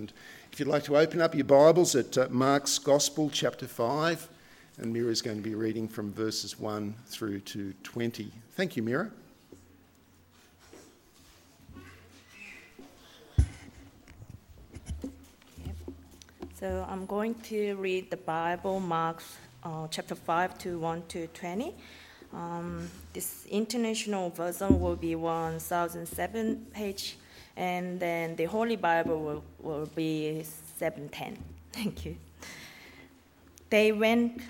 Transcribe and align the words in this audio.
And 0.00 0.14
if 0.50 0.58
you'd 0.58 0.66
like 0.66 0.84
to 0.84 0.96
open 0.96 1.20
up 1.20 1.34
your 1.34 1.44
Bibles 1.44 1.94
at 1.94 2.16
uh, 2.16 2.26
Mark's 2.30 2.78
Gospel, 2.78 3.28
chapter 3.28 3.66
5, 3.68 4.28
and 4.78 4.90
Mira 4.94 5.10
is 5.10 5.20
going 5.20 5.36
to 5.36 5.42
be 5.42 5.54
reading 5.54 5.86
from 5.86 6.10
verses 6.10 6.58
1 6.58 6.94
through 7.06 7.40
to 7.40 7.74
20. 7.82 8.32
Thank 8.52 8.76
you, 8.76 8.82
Mira. 8.82 9.10
So 16.58 16.86
I'm 16.88 17.04
going 17.04 17.34
to 17.34 17.74
read 17.74 18.10
the 18.10 18.16
Bible, 18.16 18.80
Mark 18.80 19.22
uh, 19.62 19.86
chapter 19.90 20.14
5 20.14 20.58
to 20.60 20.78
1 20.78 21.02
to 21.08 21.26
20. 21.26 21.74
Um, 22.32 22.88
this 23.12 23.44
international 23.50 24.30
version 24.30 24.80
will 24.80 24.96
be 24.96 25.14
1007 25.14 26.68
page 26.72 27.18
and 27.60 28.00
then 28.00 28.36
the 28.36 28.46
Holy 28.46 28.76
Bible 28.76 29.20
will, 29.20 29.44
will 29.60 29.86
be 29.94 30.42
710. 30.78 31.36
Thank 31.72 32.06
you. 32.06 32.16
They 33.68 33.92
went 33.92 34.40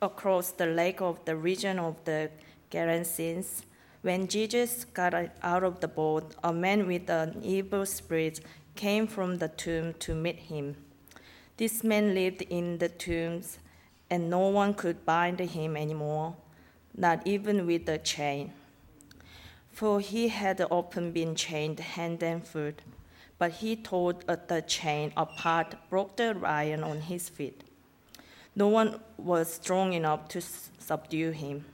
across 0.00 0.50
the 0.52 0.64
lake 0.64 1.02
of 1.02 1.22
the 1.26 1.36
region 1.36 1.78
of 1.78 2.02
the 2.06 2.30
Gerasenes. 2.72 3.60
When 4.00 4.26
Jesus 4.26 4.86
got 4.86 5.12
out 5.42 5.64
of 5.64 5.80
the 5.80 5.88
boat, 5.88 6.34
a 6.42 6.50
man 6.50 6.86
with 6.86 7.10
an 7.10 7.42
evil 7.44 7.84
spirit 7.84 8.40
came 8.74 9.06
from 9.06 9.36
the 9.36 9.48
tomb 9.48 9.92
to 9.98 10.14
meet 10.14 10.38
him. 10.38 10.76
This 11.58 11.84
man 11.84 12.14
lived 12.14 12.40
in 12.48 12.78
the 12.78 12.88
tombs, 12.88 13.58
and 14.08 14.30
no 14.30 14.48
one 14.48 14.72
could 14.72 15.04
bind 15.04 15.40
him 15.40 15.76
anymore, 15.76 16.36
not 16.96 17.20
even 17.26 17.66
with 17.66 17.86
a 17.90 17.98
chain 17.98 18.54
for 19.72 20.00
he 20.00 20.28
had 20.28 20.60
often 20.70 21.12
been 21.12 21.34
chained 21.34 21.80
hand 21.80 22.22
and 22.22 22.46
foot. 22.46 22.82
But 23.38 23.52
he 23.52 23.76
tore 23.76 24.12
the 24.12 24.62
chain 24.66 25.12
apart, 25.16 25.74
broke 25.88 26.16
the 26.16 26.38
iron 26.44 26.84
on 26.84 27.00
his 27.00 27.28
feet. 27.28 27.64
No 28.54 28.68
one 28.68 29.00
was 29.16 29.54
strong 29.54 29.92
enough 29.92 30.28
to 30.28 30.40
subdue 30.40 31.30
him. 31.30 31.64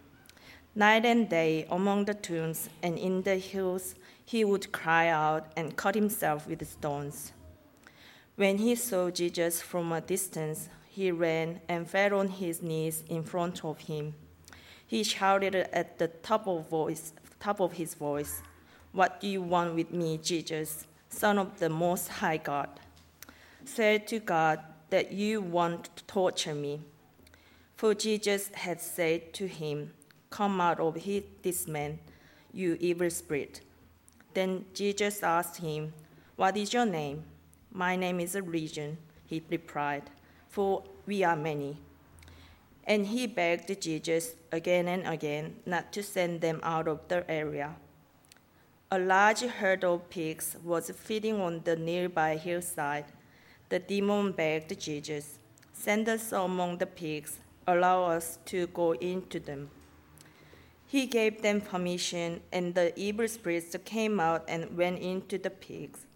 Night 0.75 1.05
and 1.07 1.29
day, 1.29 1.67
among 1.71 2.05
the 2.05 2.15
tombs 2.15 2.69
and 2.83 2.99
in 2.99 3.23
the 3.23 3.37
hills, 3.37 3.95
he 4.25 4.45
would 4.45 4.73
cry 4.73 5.09
out 5.09 5.51
and 5.57 5.77
cut 5.77 5.95
himself 5.95 6.47
with 6.47 6.69
stones. 6.69 7.33
When 8.37 8.59
he 8.59 8.75
saw 8.75 9.11
Jesus 9.11 9.63
from 9.63 9.91
a 9.91 10.03
distance, 10.03 10.69
he 10.87 11.11
ran 11.11 11.61
and 11.69 11.89
fell 11.89 12.19
on 12.19 12.29
his 12.29 12.63
knees 12.63 13.03
in 13.09 13.23
front 13.23 13.65
of 13.65 13.79
him. 13.79 14.15
He 14.87 15.03
shouted 15.03 15.55
at 15.55 15.99
the 15.99 16.09
top 16.09 16.47
of 16.47 16.69
voice, 16.69 17.13
top 17.47 17.61
of 17.61 17.75
his 17.75 17.95
voice, 17.95 18.43
What 18.91 19.21
do 19.21 19.29
you 19.29 19.41
want 19.41 19.77
with 19.77 19.93
me, 19.93 20.19
Jesus, 20.19 20.85
Son 21.09 21.39
of 21.39 21.61
the 21.61 21.69
Most 21.69 22.09
High 22.09 22.39
God? 22.39 22.69
Say 23.65 23.99
to 23.99 24.19
God 24.19 24.59
that 24.91 25.13
you 25.13 25.41
want 25.41 25.91
to 25.97 26.03
torture 26.05 26.57
me. 26.57 26.81
For 27.77 27.95
Jesus 27.95 28.51
had 28.53 28.81
said 28.81 29.33
to 29.35 29.47
him, 29.47 29.93
Come 30.29 30.61
out 30.61 30.81
of 30.81 30.99
this 31.43 31.69
man, 31.69 32.01
you 32.53 32.77
evil 32.81 33.11
spirit. 33.11 33.61
Then 34.35 34.65
Jesus 34.75 35.23
asked 35.23 35.59
him, 35.59 35.93
What 36.35 36.57
is 36.57 36.75
your 36.75 36.87
name? 36.87 37.23
My 37.71 37.95
name 37.95 38.19
is 38.19 38.35
Legion, 38.35 38.99
he 39.25 39.41
replied, 39.49 40.11
for 40.49 40.83
we 41.07 41.23
are 41.23 41.37
many. 41.37 41.77
And 42.87 43.07
he 43.07 43.27
begged 43.27 43.81
Jesus 43.81 44.35
again 44.53 44.87
and 44.87 45.07
again 45.07 45.57
not 45.67 45.93
to 45.93 46.03
send 46.03 46.41
them 46.41 46.61
out 46.63 46.87
of 46.87 47.09
the 47.09 47.29
area. 47.29 47.75
A 48.91 48.99
large 48.99 49.41
herd 49.41 49.83
of 49.83 50.09
pigs 50.09 50.57
was 50.63 50.91
feeding 50.91 51.41
on 51.41 51.63
the 51.65 51.75
nearby 51.75 52.37
hillside. 52.37 53.07
The 53.69 53.81
demon 53.81 54.31
begged 54.31 54.79
Jesus, 54.79 55.41
Send 55.73 56.09
us 56.09 56.31
among 56.31 56.79
the 56.79 56.87
pigs, 56.87 57.39
allow 57.67 58.05
us 58.05 58.39
to 58.47 58.69
go 58.69 58.93
into 58.93 59.41
them. 59.41 59.71
He 60.87 61.07
gave 61.07 61.43
them 61.43 61.61
permission, 61.61 62.41
and 62.53 62.75
the 62.77 62.97
evil 62.97 63.27
spirits 63.27 63.75
came 63.85 64.21
out 64.21 64.45
and 64.47 64.77
went 64.77 65.01
into 65.01 65.37
the 65.37 65.51
pigs. 65.51 66.07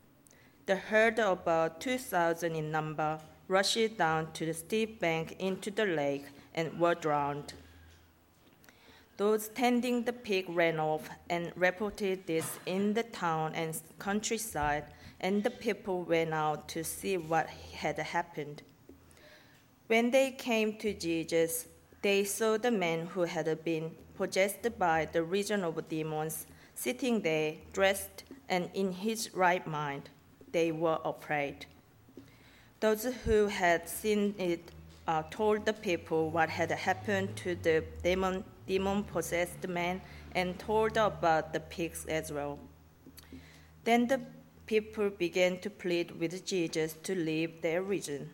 The 0.66 0.77
herd, 0.77 1.19
about 1.19 1.81
2,000 1.81 2.55
in 2.55 2.71
number, 2.71 3.19
rushed 3.49 3.99
down 3.99 4.33
to 4.34 4.47
the 4.47 4.55
steep 4.55 5.00
bank 5.00 5.34
into 5.41 5.72
the 5.72 5.87
lake 5.87 6.27
and 6.60 6.78
were 6.78 6.94
drowned. 6.94 7.54
Those 9.16 9.48
tending 9.48 10.04
the 10.04 10.12
pig 10.12 10.47
ran 10.48 10.78
off 10.78 11.09
and 11.28 11.53
reported 11.56 12.26
this 12.26 12.59
in 12.66 12.94
the 12.94 13.03
town 13.03 13.54
and 13.54 13.78
countryside, 13.98 14.84
and 15.21 15.43
the 15.43 15.50
people 15.50 16.03
went 16.03 16.32
out 16.32 16.69
to 16.69 16.84
see 16.84 17.16
what 17.16 17.48
had 17.75 17.98
happened. 17.98 18.62
When 19.88 20.10
they 20.10 20.31
came 20.31 20.76
to 20.78 20.94
Jesus, 20.94 21.66
they 22.03 22.25
saw 22.25 22.56
the 22.56 22.71
man 22.71 23.06
who 23.06 23.22
had 23.22 23.65
been 23.65 23.91
possessed 24.16 24.78
by 24.78 25.09
the 25.12 25.22
region 25.22 25.65
of 25.65 25.88
demons 25.88 26.47
sitting 26.75 27.21
there, 27.21 27.54
dressed 27.72 28.25
and 28.48 28.71
in 28.72 28.92
his 28.92 29.34
right 29.34 29.66
mind. 29.66 30.09
They 30.53 30.72
were 30.72 30.98
afraid. 31.04 31.66
Those 32.81 33.04
who 33.25 33.48
had 33.48 33.88
seen 33.88 34.34
it 34.38 34.71
uh, 35.10 35.22
told 35.31 35.66
the 35.66 35.72
people 35.72 36.31
what 36.31 36.48
had 36.48 36.71
happened 36.71 37.34
to 37.34 37.54
the 37.66 37.76
demon, 38.04 38.44
demon 38.66 39.03
possessed 39.03 39.66
man 39.66 40.00
and 40.37 40.59
told 40.59 40.97
about 40.97 41.53
the 41.53 41.60
pigs 41.75 42.04
as 42.06 42.31
well. 42.37 42.59
Then 43.84 44.06
the 44.06 44.21
people 44.66 45.10
began 45.10 45.59
to 45.65 45.71
plead 45.71 46.12
with 46.21 46.44
Jesus 46.47 46.94
to 47.03 47.15
leave 47.15 47.60
their 47.62 47.82
region. 47.82 48.31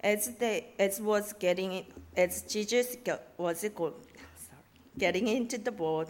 As 0.00 0.30
they 0.42 0.54
as 0.78 1.00
was 1.00 1.34
getting 1.44 1.84
as 2.16 2.42
Jesus 2.54 2.96
was 3.36 3.64
getting 5.04 5.28
into 5.28 5.58
the 5.58 5.74
boat, 5.82 6.08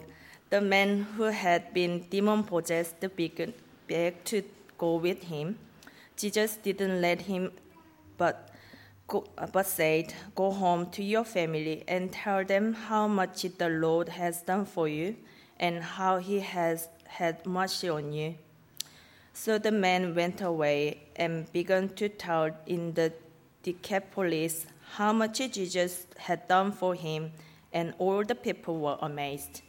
the 0.49 0.61
man 0.61 0.89
who 1.17 1.23
had 1.23 1.73
been 1.73 1.99
demon 2.15 2.43
possessed 2.43 3.05
began 3.17 3.53
begged 3.87 4.25
to 4.31 4.41
go 4.77 4.95
with 4.95 5.23
him. 5.35 5.59
Jesus 6.15 6.55
didn't 6.55 7.01
let 7.01 7.21
him, 7.33 7.51
but 8.17 8.52
Go, 9.13 9.23
uh, 9.37 9.45
but 9.45 9.67
said, 9.67 10.11
Go 10.33 10.49
home 10.49 10.89
to 10.89 11.03
your 11.03 11.23
family 11.23 11.83
and 11.87 12.11
tell 12.11 12.43
them 12.43 12.73
how 12.73 13.07
much 13.07 13.43
the 13.59 13.69
Lord 13.69 14.09
has 14.09 14.41
done 14.41 14.65
for 14.65 14.87
you 14.87 15.15
and 15.59 15.83
how 15.83 16.17
he 16.17 16.39
has 16.39 16.87
had 17.05 17.45
mercy 17.45 17.89
on 17.89 18.11
you. 18.11 18.33
So 19.33 19.59
the 19.59 19.71
man 19.71 20.15
went 20.15 20.41
away 20.41 21.03
and 21.15 21.51
began 21.53 21.89
to 21.89 22.09
tell 22.09 22.57
in 22.65 22.95
the 22.95 23.13
Decapolis 23.61 24.65
how 24.93 25.13
much 25.13 25.37
Jesus 25.37 26.07
had 26.17 26.47
done 26.47 26.71
for 26.71 26.95
him, 26.95 27.33
and 27.71 27.93
all 27.99 28.23
the 28.23 28.33
people 28.33 28.79
were 28.79 28.97
amazed. 28.99 29.61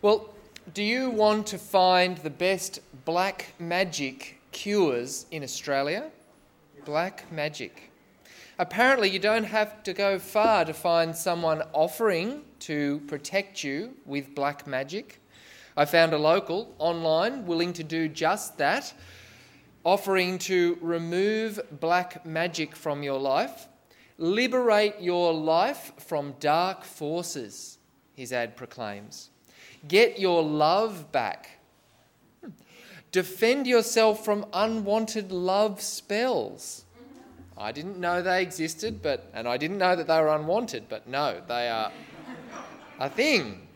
Well, 0.00 0.28
do 0.72 0.82
you 0.84 1.10
want 1.10 1.48
to 1.48 1.58
find 1.58 2.18
the 2.18 2.30
best 2.30 2.78
black 3.04 3.52
magic 3.58 4.33
cures 4.54 5.26
in 5.30 5.42
Australia. 5.42 6.10
Black 6.86 7.30
magic. 7.30 7.90
Apparently, 8.58 9.10
you 9.10 9.18
don't 9.18 9.44
have 9.44 9.82
to 9.82 9.92
go 9.92 10.18
far 10.18 10.64
to 10.64 10.72
find 10.72 11.14
someone 11.14 11.62
offering 11.72 12.42
to 12.60 13.00
protect 13.08 13.64
you 13.64 13.94
with 14.06 14.34
black 14.34 14.66
magic. 14.66 15.20
I 15.76 15.84
found 15.84 16.12
a 16.12 16.18
local 16.18 16.72
online 16.78 17.46
willing 17.46 17.72
to 17.74 17.82
do 17.82 18.08
just 18.08 18.56
that, 18.58 18.94
offering 19.82 20.38
to 20.38 20.78
remove 20.80 21.58
black 21.80 22.24
magic 22.24 22.76
from 22.76 23.02
your 23.02 23.18
life, 23.18 23.66
liberate 24.18 25.00
your 25.00 25.34
life 25.34 25.92
from 25.98 26.36
dark 26.38 26.84
forces, 26.84 27.78
his 28.14 28.32
ad 28.32 28.56
proclaims. 28.56 29.30
Get 29.88 30.20
your 30.20 30.44
love 30.44 31.10
back 31.10 31.53
Defend 33.14 33.68
yourself 33.68 34.24
from 34.24 34.44
unwanted 34.52 35.30
love 35.30 35.80
spells. 35.80 36.84
I 37.56 37.70
didn't 37.70 38.00
know 38.00 38.20
they 38.20 38.42
existed, 38.42 39.02
but 39.02 39.30
and 39.32 39.46
I 39.46 39.56
didn't 39.56 39.78
know 39.78 39.94
that 39.94 40.08
they 40.08 40.20
were 40.20 40.34
unwanted, 40.34 40.88
but 40.88 41.06
no, 41.06 41.40
they 41.46 41.68
are 41.68 41.92
a 42.98 43.08
thing. 43.08 43.68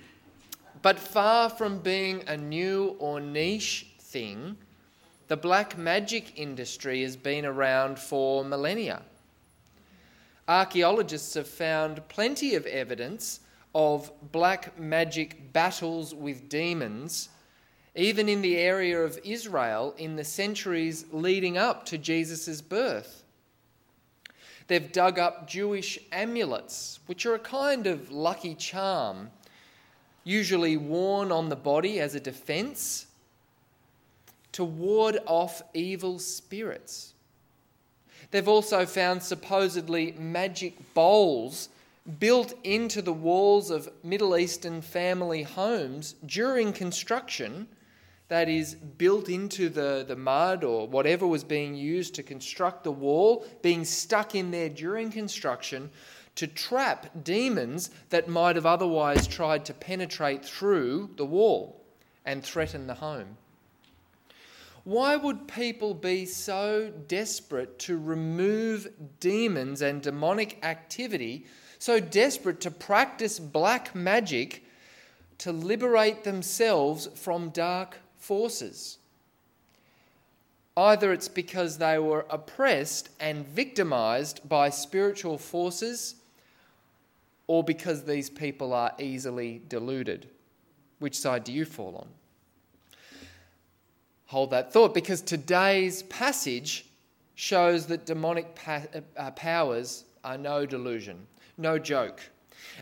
But 0.82 0.98
far 0.98 1.50
from 1.50 1.78
being 1.78 2.24
a 2.26 2.36
new 2.36 2.96
or 2.98 3.20
niche 3.20 3.86
thing, 4.00 4.56
the 5.28 5.36
black 5.36 5.78
magic 5.78 6.36
industry 6.36 7.02
has 7.02 7.16
been 7.16 7.46
around 7.46 8.00
for 8.00 8.44
millennia. 8.44 9.02
Archaeologists 10.48 11.34
have 11.34 11.46
found 11.46 12.08
plenty 12.08 12.56
of 12.56 12.66
evidence 12.66 13.38
of 13.72 14.10
black 14.32 14.76
magic 14.80 15.52
battles 15.52 16.12
with 16.12 16.48
demons 16.48 17.28
even 17.98 18.28
in 18.28 18.42
the 18.42 18.56
area 18.56 19.02
of 19.02 19.18
Israel 19.24 19.92
in 19.98 20.14
the 20.14 20.24
centuries 20.24 21.04
leading 21.10 21.58
up 21.58 21.84
to 21.84 21.98
Jesus' 21.98 22.60
birth. 22.62 23.24
They've 24.68 24.92
dug 24.92 25.18
up 25.18 25.48
Jewish 25.48 25.98
amulets, 26.12 27.00
which 27.06 27.26
are 27.26 27.34
a 27.34 27.40
kind 27.40 27.88
of 27.88 28.12
lucky 28.12 28.54
charm, 28.54 29.30
usually 30.22 30.76
worn 30.76 31.32
on 31.32 31.48
the 31.48 31.56
body 31.56 31.98
as 31.98 32.14
a 32.14 32.20
defense 32.20 33.06
to 34.52 34.62
ward 34.62 35.18
off 35.26 35.62
evil 35.74 36.20
spirits. 36.20 37.14
They've 38.30 38.46
also 38.46 38.86
found 38.86 39.24
supposedly 39.24 40.12
magic 40.12 40.94
bowls 40.94 41.68
built 42.20 42.54
into 42.62 43.02
the 43.02 43.12
walls 43.12 43.70
of 43.70 43.90
Middle 44.04 44.36
Eastern 44.36 44.82
family 44.82 45.42
homes 45.42 46.14
during 46.24 46.72
construction, 46.72 47.66
that 48.28 48.48
is, 48.48 48.74
built 48.74 49.28
into 49.28 49.68
the, 49.68 50.04
the 50.06 50.16
mud 50.16 50.62
or 50.62 50.86
whatever 50.86 51.26
was 51.26 51.44
being 51.44 51.74
used 51.74 52.14
to 52.14 52.22
construct 52.22 52.84
the 52.84 52.92
wall, 52.92 53.46
being 53.62 53.84
stuck 53.84 54.34
in 54.34 54.50
there 54.50 54.68
during 54.68 55.10
construction 55.10 55.90
to 56.34 56.46
trap 56.46 57.10
demons 57.24 57.90
that 58.10 58.28
might 58.28 58.54
have 58.54 58.66
otherwise 58.66 59.26
tried 59.26 59.64
to 59.64 59.74
penetrate 59.74 60.44
through 60.44 61.10
the 61.16 61.24
wall 61.24 61.82
and 62.24 62.44
threaten 62.44 62.86
the 62.86 62.94
home. 62.94 63.36
Why 64.84 65.16
would 65.16 65.48
people 65.48 65.94
be 65.94 66.26
so 66.26 66.92
desperate 67.08 67.78
to 67.80 67.98
remove 67.98 68.88
demons 69.20 69.82
and 69.82 70.00
demonic 70.00 70.64
activity, 70.64 71.46
so 71.78 71.98
desperate 71.98 72.60
to 72.60 72.70
practice 72.70 73.38
black 73.38 73.94
magic 73.94 74.64
to 75.38 75.52
liberate 75.52 76.24
themselves 76.24 77.08
from 77.14 77.50
dark 77.50 77.98
forces? 78.18 78.98
Either 80.76 81.12
it's 81.12 81.28
because 81.28 81.78
they 81.78 81.98
were 81.98 82.24
oppressed 82.30 83.08
and 83.18 83.46
victimized 83.46 84.48
by 84.48 84.70
spiritual 84.70 85.38
forces 85.38 86.14
or 87.48 87.64
because 87.64 88.04
these 88.04 88.30
people 88.30 88.72
are 88.72 88.92
easily 88.98 89.60
deluded? 89.68 90.28
Which 91.00 91.16
side 91.18 91.44
do 91.44 91.52
you 91.52 91.64
fall 91.64 91.96
on? 91.96 92.08
Hold 94.26 94.50
that 94.50 94.72
thought 94.72 94.94
because 94.94 95.22
today's 95.22 96.02
passage 96.04 96.84
shows 97.34 97.86
that 97.86 98.04
demonic 98.04 98.54
pa- 98.54 98.82
uh, 99.16 99.30
powers 99.30 100.04
are 100.22 100.36
no 100.36 100.66
delusion, 100.66 101.26
no 101.56 101.78
joke, 101.78 102.20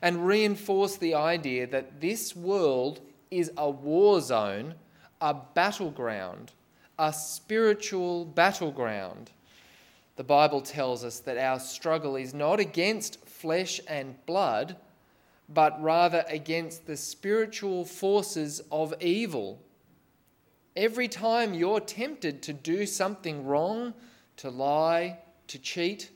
and 0.03 0.27
reinforce 0.27 0.97
the 0.97 1.15
idea 1.15 1.67
that 1.67 2.01
this 2.01 2.35
world 2.35 3.01
is 3.31 3.53
a 3.57 3.71
war 3.71 4.21
zone, 4.21 4.75
a 5.21 5.35
battleground, 5.35 6.53
a 6.99 7.13
spiritual 7.13 8.25
battleground. 8.25 9.31
The 10.17 10.25
Bible 10.25 10.63
tells 10.63 11.05
us 11.05 11.19
that 11.21 11.39
our 11.39 11.61
struggle 11.61 12.17
is 12.17 12.33
not 12.33 12.61
against 12.61 13.25
flesh 13.27 13.81
and 13.87 14.15
blood, 14.27 14.77
but 15.49 15.81
rather 15.83 16.25
against 16.29 16.87
the 16.87 16.97
spiritual 16.97 17.85
forces 17.85 18.61
of 18.73 18.95
evil. 19.01 19.63
Every 20.75 21.09
time 21.09 21.55
you're 21.55 21.81
tempted 21.81 22.43
to 22.43 22.53
do 22.53 22.87
something 22.87 23.47
wrong, 23.47 23.95
to 24.39 24.51
lie, 24.51 25.19
to 25.49 25.59
cheat, 25.59 26.11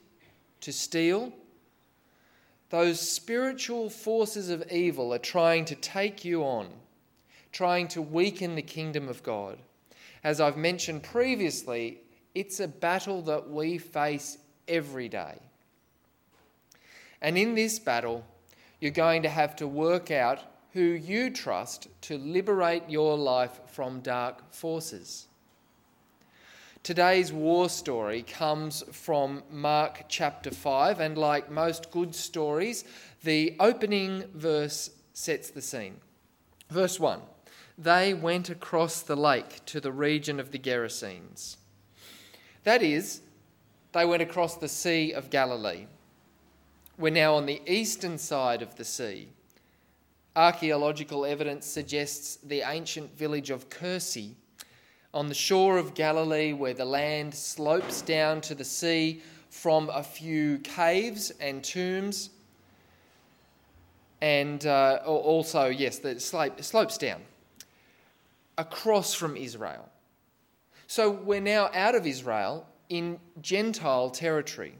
to 0.60 0.72
steal, 0.72 1.32
those 2.70 3.00
spiritual 3.00 3.90
forces 3.90 4.48
of 4.50 4.70
evil 4.70 5.12
are 5.12 5.18
trying 5.18 5.64
to 5.66 5.74
take 5.74 6.24
you 6.24 6.42
on, 6.42 6.68
trying 7.52 7.88
to 7.88 8.02
weaken 8.02 8.54
the 8.54 8.62
kingdom 8.62 9.08
of 9.08 9.22
God. 9.22 9.58
As 10.22 10.40
I've 10.40 10.56
mentioned 10.56 11.02
previously, 11.02 12.00
it's 12.34 12.60
a 12.60 12.68
battle 12.68 13.22
that 13.22 13.50
we 13.50 13.78
face 13.78 14.38
every 14.68 15.08
day. 15.08 15.38
And 17.20 17.36
in 17.36 17.54
this 17.54 17.78
battle, 17.78 18.24
you're 18.80 18.90
going 18.90 19.22
to 19.22 19.28
have 19.28 19.56
to 19.56 19.66
work 19.66 20.10
out 20.10 20.40
who 20.72 20.80
you 20.80 21.30
trust 21.30 21.88
to 22.02 22.16
liberate 22.18 22.88
your 22.88 23.16
life 23.16 23.60
from 23.66 24.00
dark 24.00 24.52
forces. 24.52 25.26
Today's 26.82 27.30
war 27.30 27.68
story 27.68 28.22
comes 28.22 28.82
from 28.92 29.42
Mark 29.50 30.04
chapter 30.08 30.50
5, 30.50 31.00
and 31.00 31.18
like 31.18 31.50
most 31.50 31.90
good 31.90 32.14
stories, 32.14 32.84
the 33.22 33.54
opening 33.60 34.24
verse 34.34 34.90
sets 35.12 35.50
the 35.50 35.60
scene. 35.60 35.96
Verse 36.70 36.98
1 36.98 37.20
They 37.82 38.12
went 38.12 38.50
across 38.50 39.00
the 39.00 39.16
lake 39.16 39.64
to 39.64 39.80
the 39.80 39.90
region 39.90 40.38
of 40.38 40.50
the 40.50 40.58
Gerasenes. 40.58 41.56
That 42.64 42.82
is, 42.82 43.22
they 43.92 44.04
went 44.04 44.20
across 44.20 44.58
the 44.58 44.68
Sea 44.68 45.12
of 45.12 45.30
Galilee. 45.30 45.86
We're 46.98 47.08
now 47.08 47.36
on 47.36 47.46
the 47.46 47.62
eastern 47.66 48.18
side 48.18 48.60
of 48.60 48.76
the 48.76 48.84
sea. 48.84 49.28
Archaeological 50.36 51.24
evidence 51.24 51.64
suggests 51.64 52.36
the 52.36 52.60
ancient 52.66 53.16
village 53.16 53.48
of 53.48 53.70
Kursi 53.70 54.34
on 55.14 55.28
the 55.28 55.34
shore 55.34 55.78
of 55.78 55.94
Galilee, 55.94 56.52
where 56.52 56.74
the 56.74 56.84
land 56.84 57.34
slopes 57.34 58.02
down 58.02 58.42
to 58.42 58.54
the 58.54 58.64
sea 58.64 59.22
from 59.48 59.88
a 59.88 60.02
few 60.02 60.58
caves 60.58 61.30
and 61.40 61.64
tombs. 61.64 62.28
And 64.20 64.66
uh, 64.66 65.00
also, 65.06 65.68
yes, 65.68 65.98
the 65.98 66.20
slope, 66.20 66.62
slopes 66.62 66.98
down 66.98 67.22
across 68.60 69.14
from 69.14 69.38
Israel. 69.38 69.88
So 70.86 71.10
we're 71.10 71.40
now 71.40 71.70
out 71.72 71.94
of 71.94 72.06
Israel 72.06 72.66
in 72.90 73.18
Gentile 73.40 74.10
territory. 74.10 74.74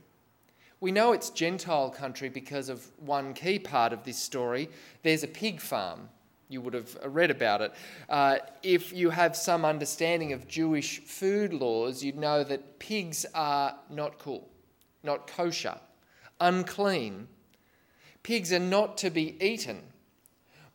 We 0.81 0.93
know 0.93 1.13
it's 1.13 1.31
Gentile 1.31 1.89
country 1.89 2.29
because 2.29 2.69
of 2.69 2.87
one 2.99 3.33
key 3.33 3.59
part 3.59 3.95
of 3.95 4.05
this 4.05 4.19
story. 4.19 4.69
There's 5.03 5.23
a 5.23 5.29
pig 5.29 5.61
farm. 5.63 6.11
You 6.51 6.61
would 6.61 6.75
have 6.75 6.95
read 7.07 7.31
about 7.31 7.63
it. 7.63 7.73
Uh, 8.09 8.39
if 8.63 8.93
you 8.93 9.09
have 9.09 9.35
some 9.35 9.65
understanding 9.65 10.35
of 10.35 10.47
Jewish 10.47 11.01
food 11.01 11.55
laws, 11.55 12.05
you'd 12.05 12.19
know 12.19 12.45
that 12.45 12.79
pigs 12.81 13.25
are 13.35 13.77
not 13.89 14.19
cool, 14.19 14.47
not 15.03 15.27
kosher, 15.27 15.79
unclean. 16.39 17.29
Pigs 18.23 18.53
are 18.53 18.59
not 18.59 18.99
to 18.99 19.11
be 19.11 19.43
eaten. 19.43 19.90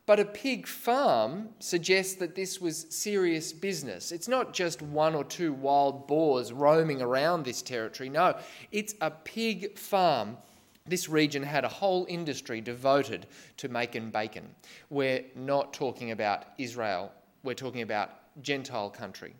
But 0.05 0.19
a 0.19 0.25
pig 0.25 0.67
farm 0.67 1.49
suggests 1.59 2.15
that 2.15 2.35
this 2.35 2.61
was 2.61 2.85
serious 2.89 3.51
business. 3.51 4.11
It's 4.11 4.27
not 4.27 4.53
just 4.53 4.81
one 4.81 5.15
or 5.15 5.23
two 5.23 5.53
wild 5.53 6.07
boars 6.07 6.53
roaming 6.53 7.01
around 7.01 7.43
this 7.43 7.63
territory. 7.63 8.09
No, 8.09 8.37
it's 8.71 8.93
a 9.01 9.09
pig 9.09 9.79
farm. 9.79 10.37
This 10.85 11.09
region 11.09 11.41
had 11.41 11.65
a 11.65 11.69
whole 11.69 12.05
industry 12.07 12.61
devoted 12.61 13.25
to 13.57 13.67
making 13.67 14.11
bacon. 14.11 14.47
We're 14.91 15.25
not 15.35 15.73
talking 15.73 16.11
about 16.11 16.45
Israel, 16.59 17.11
we're 17.43 17.55
talking 17.55 17.81
about 17.81 18.11
Gentile 18.43 18.91
country. 18.91 19.33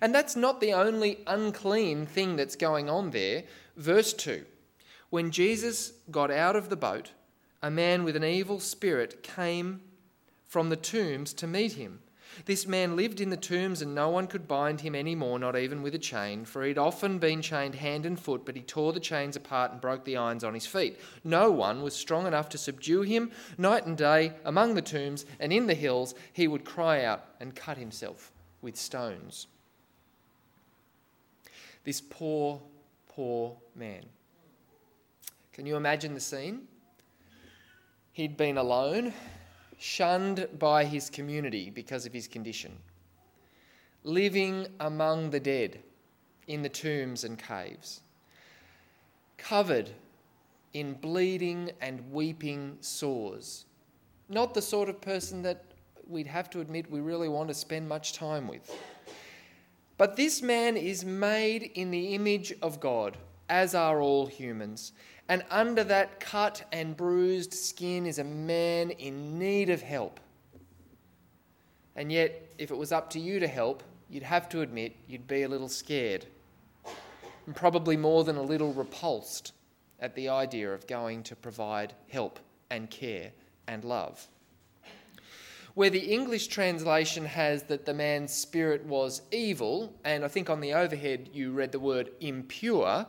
And 0.00 0.14
that's 0.14 0.36
not 0.36 0.60
the 0.60 0.72
only 0.72 1.18
unclean 1.26 2.06
thing 2.06 2.36
that's 2.36 2.56
going 2.56 2.88
on 2.88 3.10
there. 3.10 3.44
Verse 3.76 4.14
2 4.14 4.46
When 5.10 5.30
Jesus 5.30 5.92
got 6.10 6.30
out 6.30 6.56
of 6.56 6.70
the 6.70 6.76
boat, 6.76 7.12
a 7.62 7.70
man 7.70 8.04
with 8.04 8.16
an 8.16 8.24
evil 8.24 8.58
spirit 8.60 9.22
came 9.22 9.80
from 10.46 10.68
the 10.68 10.76
tombs 10.76 11.32
to 11.34 11.46
meet 11.46 11.72
him. 11.72 12.00
This 12.46 12.66
man 12.66 12.96
lived 12.96 13.20
in 13.20 13.30
the 13.30 13.36
tombs, 13.36 13.82
and 13.82 13.94
no 13.94 14.08
one 14.08 14.26
could 14.26 14.48
bind 14.48 14.80
him 14.80 14.94
any 14.94 15.14
more, 15.14 15.38
not 15.38 15.56
even 15.56 15.82
with 15.82 15.94
a 15.94 15.98
chain, 15.98 16.44
for 16.44 16.64
he'd 16.64 16.78
often 16.78 17.18
been 17.18 17.42
chained 17.42 17.74
hand 17.74 18.06
and 18.06 18.18
foot, 18.18 18.46
but 18.46 18.56
he 18.56 18.62
tore 18.62 18.92
the 18.92 19.00
chains 19.00 19.36
apart 19.36 19.72
and 19.72 19.80
broke 19.80 20.04
the 20.04 20.16
irons 20.16 20.42
on 20.42 20.54
his 20.54 20.66
feet. 20.66 20.98
No 21.24 21.50
one 21.50 21.82
was 21.82 21.94
strong 21.94 22.26
enough 22.26 22.48
to 22.50 22.58
subdue 22.58 23.02
him. 23.02 23.30
Night 23.58 23.86
and 23.86 23.96
day, 23.96 24.32
among 24.44 24.74
the 24.74 24.82
tombs 24.82 25.26
and 25.40 25.52
in 25.52 25.66
the 25.66 25.74
hills, 25.74 26.14
he 26.32 26.48
would 26.48 26.64
cry 26.64 27.04
out 27.04 27.24
and 27.38 27.54
cut 27.54 27.76
himself 27.76 28.32
with 28.62 28.76
stones. 28.76 29.46
This 31.84 32.00
poor, 32.00 32.62
poor 33.08 33.58
man. 33.74 34.04
Can 35.52 35.66
you 35.66 35.76
imagine 35.76 36.14
the 36.14 36.20
scene? 36.20 36.66
He'd 38.12 38.36
been 38.36 38.58
alone, 38.58 39.14
shunned 39.78 40.46
by 40.58 40.84
his 40.84 41.08
community 41.08 41.70
because 41.70 42.04
of 42.04 42.12
his 42.12 42.28
condition, 42.28 42.76
living 44.04 44.66
among 44.80 45.30
the 45.30 45.40
dead 45.40 45.80
in 46.46 46.62
the 46.62 46.68
tombs 46.68 47.24
and 47.24 47.38
caves, 47.38 48.02
covered 49.38 49.90
in 50.74 50.92
bleeding 50.92 51.70
and 51.80 52.12
weeping 52.12 52.76
sores. 52.80 53.64
Not 54.28 54.52
the 54.52 54.62
sort 54.62 54.90
of 54.90 55.00
person 55.00 55.42
that 55.42 55.64
we'd 56.06 56.26
have 56.26 56.50
to 56.50 56.60
admit 56.60 56.90
we 56.90 57.00
really 57.00 57.28
want 57.30 57.48
to 57.48 57.54
spend 57.54 57.88
much 57.88 58.12
time 58.12 58.46
with. 58.46 58.70
But 59.96 60.16
this 60.16 60.42
man 60.42 60.76
is 60.76 61.04
made 61.04 61.70
in 61.74 61.90
the 61.90 62.14
image 62.14 62.52
of 62.60 62.78
God, 62.78 63.16
as 63.48 63.74
are 63.74 64.00
all 64.00 64.26
humans. 64.26 64.92
And 65.28 65.44
under 65.50 65.84
that 65.84 66.20
cut 66.20 66.64
and 66.72 66.96
bruised 66.96 67.54
skin 67.54 68.06
is 68.06 68.18
a 68.18 68.24
man 68.24 68.90
in 68.90 69.38
need 69.38 69.70
of 69.70 69.80
help. 69.80 70.20
And 71.94 72.10
yet, 72.10 72.52
if 72.58 72.70
it 72.70 72.76
was 72.76 72.92
up 72.92 73.10
to 73.10 73.20
you 73.20 73.38
to 73.40 73.46
help, 73.46 73.82
you'd 74.08 74.22
have 74.22 74.48
to 74.50 74.60
admit 74.60 74.96
you'd 75.06 75.26
be 75.26 75.42
a 75.42 75.48
little 75.48 75.68
scared, 75.68 76.26
and 77.46 77.56
probably 77.56 77.96
more 77.96 78.24
than 78.24 78.36
a 78.36 78.42
little 78.42 78.72
repulsed 78.72 79.52
at 80.00 80.14
the 80.14 80.28
idea 80.28 80.72
of 80.72 80.86
going 80.86 81.22
to 81.22 81.36
provide 81.36 81.94
help 82.08 82.38
and 82.70 82.90
care 82.90 83.30
and 83.66 83.84
love. 83.84 84.26
Where 85.74 85.90
the 85.90 86.12
English 86.12 86.48
translation 86.48 87.24
has 87.24 87.62
that 87.64 87.86
the 87.86 87.94
man's 87.94 88.32
spirit 88.34 88.84
was 88.84 89.22
evil, 89.30 89.94
and 90.04 90.24
I 90.24 90.28
think 90.28 90.50
on 90.50 90.60
the 90.60 90.74
overhead 90.74 91.30
you 91.32 91.52
read 91.52 91.72
the 91.72 91.80
word 91.80 92.10
impure, 92.20 93.06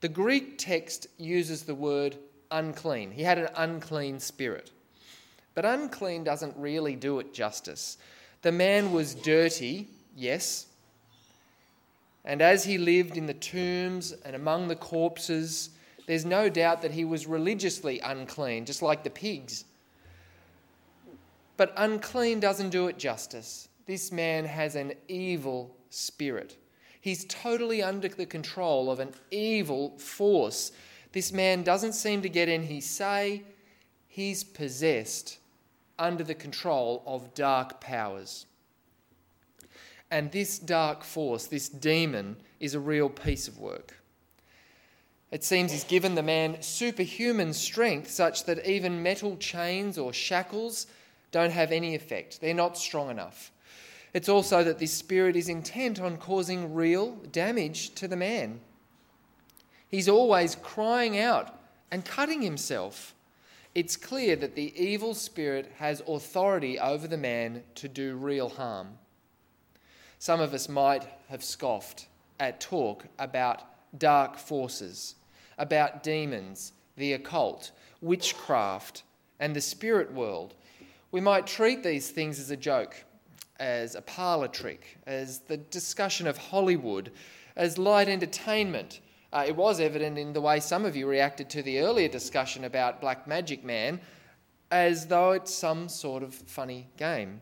the 0.00 0.08
Greek 0.08 0.58
text 0.58 1.06
uses 1.18 1.62
the 1.62 1.74
word 1.74 2.16
unclean. 2.50 3.10
He 3.10 3.22
had 3.22 3.38
an 3.38 3.48
unclean 3.56 4.20
spirit. 4.20 4.70
But 5.54 5.64
unclean 5.64 6.24
doesn't 6.24 6.56
really 6.56 6.96
do 6.96 7.18
it 7.18 7.32
justice. 7.32 7.98
The 8.42 8.52
man 8.52 8.92
was 8.92 9.14
dirty, 9.14 9.88
yes, 10.14 10.66
and 12.26 12.42
as 12.42 12.64
he 12.64 12.76
lived 12.76 13.16
in 13.16 13.26
the 13.26 13.34
tombs 13.34 14.12
and 14.24 14.34
among 14.34 14.66
the 14.66 14.74
corpses, 14.74 15.70
there's 16.06 16.24
no 16.24 16.48
doubt 16.48 16.82
that 16.82 16.90
he 16.90 17.04
was 17.04 17.26
religiously 17.26 18.00
unclean, 18.00 18.66
just 18.66 18.82
like 18.82 19.04
the 19.04 19.10
pigs. 19.10 19.64
But 21.56 21.72
unclean 21.76 22.40
doesn't 22.40 22.70
do 22.70 22.88
it 22.88 22.98
justice. 22.98 23.68
This 23.86 24.10
man 24.10 24.44
has 24.44 24.74
an 24.74 24.92
evil 25.06 25.74
spirit. 25.90 26.56
He's 27.06 27.24
totally 27.26 27.84
under 27.84 28.08
the 28.08 28.26
control 28.26 28.90
of 28.90 28.98
an 28.98 29.14
evil 29.30 29.96
force. 29.96 30.72
This 31.12 31.30
man 31.30 31.62
doesn't 31.62 31.92
seem 31.92 32.20
to 32.22 32.28
get 32.28 32.48
in. 32.48 32.64
any 32.64 32.80
say. 32.80 33.44
He's 34.08 34.42
possessed 34.42 35.38
under 36.00 36.24
the 36.24 36.34
control 36.34 37.04
of 37.06 37.32
dark 37.32 37.80
powers. 37.80 38.46
And 40.10 40.32
this 40.32 40.58
dark 40.58 41.04
force, 41.04 41.46
this 41.46 41.68
demon, 41.68 42.38
is 42.58 42.74
a 42.74 42.80
real 42.80 43.08
piece 43.08 43.46
of 43.46 43.60
work. 43.60 43.94
It 45.30 45.44
seems 45.44 45.70
he's 45.70 45.84
given 45.84 46.16
the 46.16 46.24
man 46.24 46.60
superhuman 46.60 47.52
strength 47.52 48.10
such 48.10 48.46
that 48.46 48.68
even 48.68 49.00
metal 49.00 49.36
chains 49.36 49.96
or 49.96 50.12
shackles 50.12 50.88
don't 51.30 51.52
have 51.52 51.70
any 51.70 51.94
effect. 51.94 52.40
They're 52.40 52.52
not 52.52 52.76
strong 52.76 53.10
enough. 53.10 53.52
It's 54.16 54.30
also 54.30 54.64
that 54.64 54.78
this 54.78 54.94
spirit 54.94 55.36
is 55.36 55.50
intent 55.50 56.00
on 56.00 56.16
causing 56.16 56.72
real 56.72 57.16
damage 57.32 57.94
to 57.96 58.08
the 58.08 58.16
man. 58.16 58.60
He's 59.90 60.08
always 60.08 60.54
crying 60.54 61.18
out 61.18 61.60
and 61.90 62.02
cutting 62.02 62.40
himself. 62.40 63.14
It's 63.74 63.94
clear 63.94 64.34
that 64.36 64.54
the 64.54 64.72
evil 64.74 65.12
spirit 65.12 65.70
has 65.76 66.02
authority 66.08 66.78
over 66.78 67.06
the 67.06 67.18
man 67.18 67.62
to 67.74 67.88
do 67.88 68.16
real 68.16 68.48
harm. 68.48 68.96
Some 70.18 70.40
of 70.40 70.54
us 70.54 70.66
might 70.66 71.06
have 71.28 71.44
scoffed 71.44 72.06
at 72.40 72.58
talk 72.58 73.04
about 73.18 73.64
dark 73.98 74.38
forces, 74.38 75.16
about 75.58 76.02
demons, 76.02 76.72
the 76.96 77.12
occult, 77.12 77.70
witchcraft, 78.00 79.02
and 79.40 79.54
the 79.54 79.60
spirit 79.60 80.10
world. 80.10 80.54
We 81.10 81.20
might 81.20 81.46
treat 81.46 81.82
these 81.82 82.08
things 82.08 82.40
as 82.40 82.50
a 82.50 82.56
joke, 82.56 83.04
as 83.58 83.94
a 83.94 84.02
parlour 84.02 84.48
trick, 84.48 84.98
as 85.06 85.40
the 85.40 85.56
discussion 85.56 86.26
of 86.26 86.36
Hollywood, 86.36 87.12
as 87.56 87.78
light 87.78 88.08
entertainment. 88.08 89.00
Uh, 89.32 89.44
it 89.46 89.56
was 89.56 89.80
evident 89.80 90.18
in 90.18 90.32
the 90.32 90.40
way 90.40 90.60
some 90.60 90.84
of 90.84 90.96
you 90.96 91.06
reacted 91.06 91.50
to 91.50 91.62
the 91.62 91.80
earlier 91.80 92.08
discussion 92.08 92.64
about 92.64 93.00
Black 93.00 93.26
Magic 93.26 93.64
Man, 93.64 94.00
as 94.70 95.06
though 95.06 95.32
it's 95.32 95.54
some 95.54 95.88
sort 95.88 96.22
of 96.22 96.34
funny 96.34 96.88
game. 96.96 97.40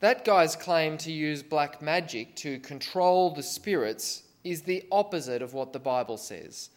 That 0.00 0.24
guy's 0.24 0.56
claim 0.56 0.98
to 0.98 1.12
use 1.12 1.44
black 1.44 1.80
magic 1.80 2.34
to 2.36 2.58
control 2.58 3.32
the 3.32 3.42
spirits 3.42 4.24
is 4.42 4.62
the 4.62 4.84
opposite 4.90 5.42
of 5.42 5.54
what 5.54 5.72
the 5.72 5.78
Bible 5.78 6.16
says. 6.16 6.70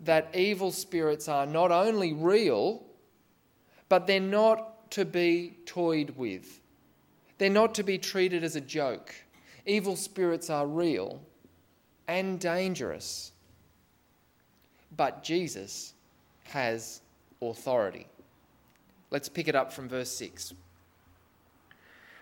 That 0.00 0.30
evil 0.34 0.70
spirits 0.70 1.28
are 1.28 1.46
not 1.46 1.72
only 1.72 2.12
real, 2.12 2.84
but 3.88 4.06
they're 4.06 4.20
not 4.20 4.73
to 4.94 5.04
be 5.04 5.56
toyed 5.66 6.10
with. 6.10 6.60
They're 7.38 7.50
not 7.50 7.74
to 7.74 7.82
be 7.82 7.98
treated 7.98 8.44
as 8.44 8.54
a 8.54 8.60
joke. 8.60 9.12
Evil 9.66 9.96
spirits 9.96 10.50
are 10.50 10.68
real 10.68 11.20
and 12.06 12.38
dangerous. 12.38 13.32
But 14.96 15.24
Jesus 15.24 15.94
has 16.44 17.00
authority. 17.42 18.06
Let's 19.10 19.28
pick 19.28 19.48
it 19.48 19.56
up 19.56 19.72
from 19.72 19.88
verse 19.88 20.10
6. 20.10 20.54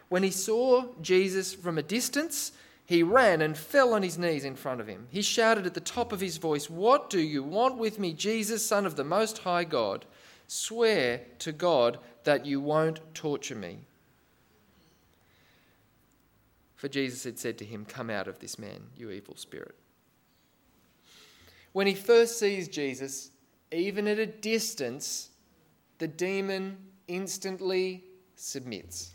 When 0.08 0.22
he 0.22 0.30
saw 0.30 0.86
Jesus 1.02 1.52
from 1.52 1.76
a 1.76 1.82
distance, 1.82 2.52
he 2.86 3.02
ran 3.02 3.42
and 3.42 3.54
fell 3.54 3.92
on 3.92 4.02
his 4.02 4.16
knees 4.16 4.46
in 4.46 4.56
front 4.56 4.80
of 4.80 4.86
him. 4.86 5.08
He 5.10 5.20
shouted 5.20 5.66
at 5.66 5.74
the 5.74 5.80
top 5.80 6.10
of 6.10 6.20
his 6.20 6.38
voice, 6.38 6.70
What 6.70 7.10
do 7.10 7.20
you 7.20 7.42
want 7.42 7.76
with 7.76 7.98
me, 7.98 8.14
Jesus, 8.14 8.64
Son 8.64 8.86
of 8.86 8.96
the 8.96 9.04
Most 9.04 9.38
High 9.38 9.64
God? 9.64 10.06
Swear 10.46 11.20
to 11.40 11.52
God 11.52 11.98
that 12.24 12.46
you 12.46 12.60
won't 12.60 13.00
torture 13.14 13.54
me. 13.54 13.78
For 16.76 16.88
Jesus 16.88 17.24
had 17.24 17.38
said 17.38 17.58
to 17.58 17.64
him, 17.64 17.84
Come 17.84 18.10
out 18.10 18.26
of 18.26 18.40
this 18.40 18.58
man, 18.58 18.80
you 18.96 19.10
evil 19.10 19.36
spirit. 19.36 19.76
When 21.72 21.86
he 21.86 21.94
first 21.94 22.38
sees 22.38 22.68
Jesus, 22.68 23.30
even 23.70 24.06
at 24.06 24.18
a 24.18 24.26
distance, 24.26 25.30
the 25.98 26.08
demon 26.08 26.76
instantly 27.08 28.04
submits. 28.34 29.14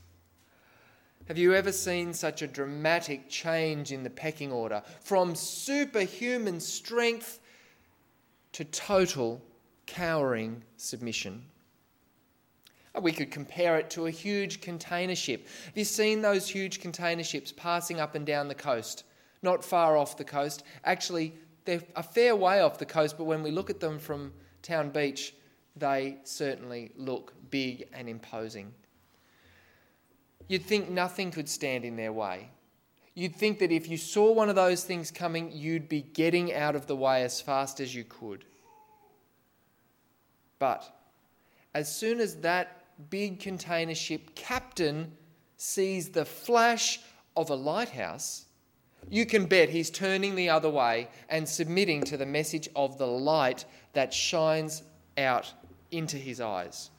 Have 1.27 1.37
you 1.37 1.53
ever 1.53 1.73
seen 1.73 2.13
such 2.13 2.41
a 2.41 2.47
dramatic 2.47 3.27
change 3.29 3.91
in 3.91 4.01
the 4.01 4.09
pecking 4.09 4.51
order 4.51 4.81
from 5.01 5.35
superhuman 5.35 6.61
strength 6.61 7.39
to 8.53 8.63
total 8.63 9.41
cowering 9.85 10.63
submission? 10.77 11.43
Uh, 12.95 13.01
we 13.01 13.11
could 13.11 13.31
compare 13.31 13.77
it 13.77 13.89
to 13.91 14.07
a 14.07 14.11
huge 14.11 14.61
container 14.61 15.15
ship. 15.15 15.47
Have 15.65 15.77
you 15.77 15.83
seen 15.83 16.21
those 16.21 16.47
huge 16.47 16.79
container 16.79 17.23
ships 17.23 17.51
passing 17.51 17.99
up 17.99 18.15
and 18.15 18.25
down 18.25 18.47
the 18.47 18.55
coast? 18.55 19.03
Not 19.41 19.63
far 19.63 19.97
off 19.97 20.17
the 20.17 20.23
coast. 20.23 20.63
Actually, 20.83 21.33
they're 21.65 21.83
a 21.95 22.03
fair 22.03 22.35
way 22.35 22.61
off 22.61 22.79
the 22.79 22.85
coast, 22.85 23.17
but 23.17 23.25
when 23.25 23.43
we 23.43 23.51
look 23.51 23.69
at 23.69 23.79
them 23.79 23.99
from 23.99 24.33
Town 24.61 24.89
Beach, 24.89 25.33
they 25.75 26.17
certainly 26.23 26.91
look 26.95 27.33
big 27.49 27.87
and 27.93 28.09
imposing. 28.09 28.73
You'd 30.47 30.65
think 30.65 30.89
nothing 30.89 31.31
could 31.31 31.49
stand 31.49 31.85
in 31.85 31.95
their 31.95 32.13
way. 32.13 32.49
You'd 33.13 33.35
think 33.35 33.59
that 33.59 33.71
if 33.71 33.89
you 33.89 33.97
saw 33.97 34.31
one 34.31 34.47
of 34.47 34.55
those 34.55 34.83
things 34.83 35.11
coming, 35.11 35.51
you'd 35.51 35.89
be 35.89 36.01
getting 36.01 36.53
out 36.53 36.75
of 36.75 36.85
the 36.87 36.95
way 36.95 37.23
as 37.23 37.41
fast 37.41 37.79
as 37.79 37.93
you 37.93 38.03
could. 38.03 38.45
But 40.59 40.83
as 41.73 41.93
soon 41.93 42.19
as 42.19 42.35
that 42.37 42.76
big 43.09 43.39
container 43.39 43.95
ship 43.95 44.35
captain 44.35 45.11
sees 45.57 46.09
the 46.09 46.25
flash 46.25 46.99
of 47.35 47.49
a 47.49 47.55
lighthouse, 47.55 48.45
you 49.09 49.25
can 49.25 49.45
bet 49.45 49.69
he's 49.69 49.89
turning 49.89 50.35
the 50.35 50.49
other 50.49 50.69
way 50.69 51.09
and 51.29 51.47
submitting 51.47 52.03
to 52.03 52.17
the 52.17 52.25
message 52.25 52.67
of 52.75 52.97
the 52.97 53.07
light 53.07 53.65
that 53.93 54.13
shines 54.13 54.83
out 55.17 55.51
into 55.91 56.17
his 56.17 56.41
eyes. 56.41 56.89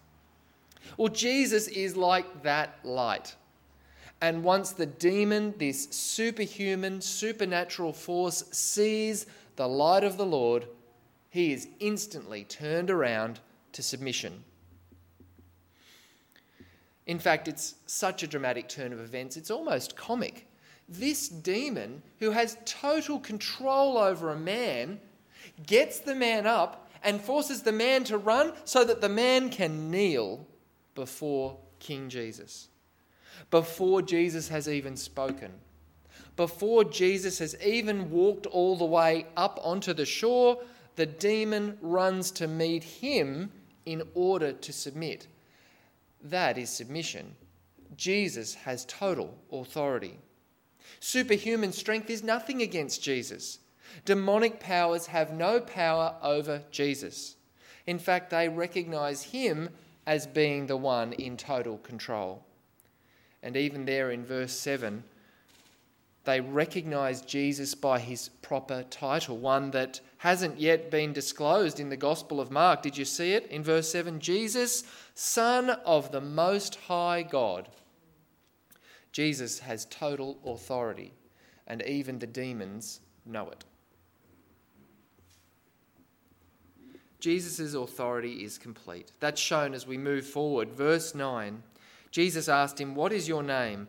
Well, 0.96 1.08
Jesus 1.08 1.68
is 1.68 1.96
like 1.96 2.42
that 2.42 2.78
light. 2.84 3.34
And 4.20 4.42
once 4.42 4.72
the 4.72 4.86
demon, 4.86 5.54
this 5.58 5.88
superhuman, 5.90 7.00
supernatural 7.00 7.92
force, 7.92 8.44
sees 8.50 9.26
the 9.56 9.68
light 9.68 10.02
of 10.02 10.16
the 10.16 10.26
Lord, 10.26 10.66
he 11.30 11.52
is 11.52 11.68
instantly 11.78 12.44
turned 12.44 12.90
around 12.90 13.40
to 13.72 13.82
submission. 13.82 14.44
In 17.08 17.18
fact, 17.18 17.48
it's 17.48 17.74
such 17.86 18.22
a 18.22 18.26
dramatic 18.26 18.68
turn 18.68 18.92
of 18.92 19.00
events, 19.00 19.36
it's 19.36 19.50
almost 19.50 19.96
comic. 19.96 20.46
This 20.88 21.28
demon, 21.28 22.02
who 22.18 22.30
has 22.30 22.58
total 22.66 23.18
control 23.18 23.98
over 23.98 24.30
a 24.30 24.38
man, 24.38 25.00
gets 25.66 26.00
the 26.00 26.14
man 26.14 26.46
up 26.46 26.90
and 27.02 27.20
forces 27.20 27.62
the 27.62 27.72
man 27.72 28.04
to 28.04 28.18
run 28.18 28.52
so 28.64 28.84
that 28.84 29.00
the 29.00 29.08
man 29.08 29.48
can 29.48 29.90
kneel 29.90 30.46
before 30.94 31.56
King 31.78 32.10
Jesus. 32.10 32.68
Before 33.50 34.02
Jesus 34.02 34.48
has 34.48 34.68
even 34.68 34.96
spoken, 34.96 35.52
before 36.36 36.84
Jesus 36.84 37.38
has 37.38 37.56
even 37.64 38.10
walked 38.10 38.46
all 38.46 38.76
the 38.76 38.84
way 38.84 39.26
up 39.36 39.58
onto 39.62 39.94
the 39.94 40.04
shore, 40.04 40.58
the 40.96 41.06
demon 41.06 41.78
runs 41.80 42.30
to 42.32 42.46
meet 42.46 42.84
him 42.84 43.50
in 43.86 44.02
order 44.14 44.52
to 44.52 44.72
submit. 44.72 45.26
That 46.22 46.58
is 46.58 46.70
submission. 46.70 47.36
Jesus 47.96 48.54
has 48.54 48.84
total 48.86 49.36
authority. 49.52 50.18
Superhuman 51.00 51.72
strength 51.72 52.10
is 52.10 52.22
nothing 52.22 52.62
against 52.62 53.02
Jesus. 53.02 53.58
Demonic 54.04 54.60
powers 54.60 55.06
have 55.06 55.32
no 55.32 55.60
power 55.60 56.14
over 56.22 56.62
Jesus. 56.70 57.36
In 57.86 57.98
fact, 57.98 58.30
they 58.30 58.48
recognize 58.48 59.22
him 59.22 59.70
as 60.06 60.26
being 60.26 60.66
the 60.66 60.76
one 60.76 61.12
in 61.14 61.36
total 61.36 61.78
control. 61.78 62.44
And 63.42 63.56
even 63.56 63.84
there 63.84 64.10
in 64.10 64.24
verse 64.24 64.52
7, 64.52 65.04
they 66.28 66.42
recognize 66.42 67.22
Jesus 67.22 67.74
by 67.74 67.98
his 67.98 68.28
proper 68.42 68.82
title, 68.90 69.38
one 69.38 69.70
that 69.70 70.02
hasn't 70.18 70.60
yet 70.60 70.90
been 70.90 71.14
disclosed 71.14 71.80
in 71.80 71.88
the 71.88 71.96
Gospel 71.96 72.38
of 72.38 72.50
Mark. 72.50 72.82
Did 72.82 72.98
you 72.98 73.06
see 73.06 73.32
it 73.32 73.46
in 73.46 73.64
verse 73.64 73.90
7? 73.90 74.20
Jesus, 74.20 74.84
Son 75.14 75.70
of 75.70 76.12
the 76.12 76.20
Most 76.20 76.74
High 76.86 77.22
God. 77.22 77.70
Jesus 79.10 79.60
has 79.60 79.86
total 79.86 80.38
authority, 80.44 81.14
and 81.66 81.80
even 81.86 82.18
the 82.18 82.26
demons 82.26 83.00
know 83.24 83.48
it. 83.48 83.64
Jesus' 87.20 87.72
authority 87.72 88.44
is 88.44 88.58
complete. 88.58 89.12
That's 89.18 89.40
shown 89.40 89.72
as 89.72 89.86
we 89.86 89.96
move 89.96 90.26
forward. 90.26 90.72
Verse 90.72 91.14
9 91.14 91.62
Jesus 92.10 92.48
asked 92.48 92.80
him, 92.80 92.94
What 92.94 93.12
is 93.12 93.28
your 93.28 93.42
name? 93.42 93.88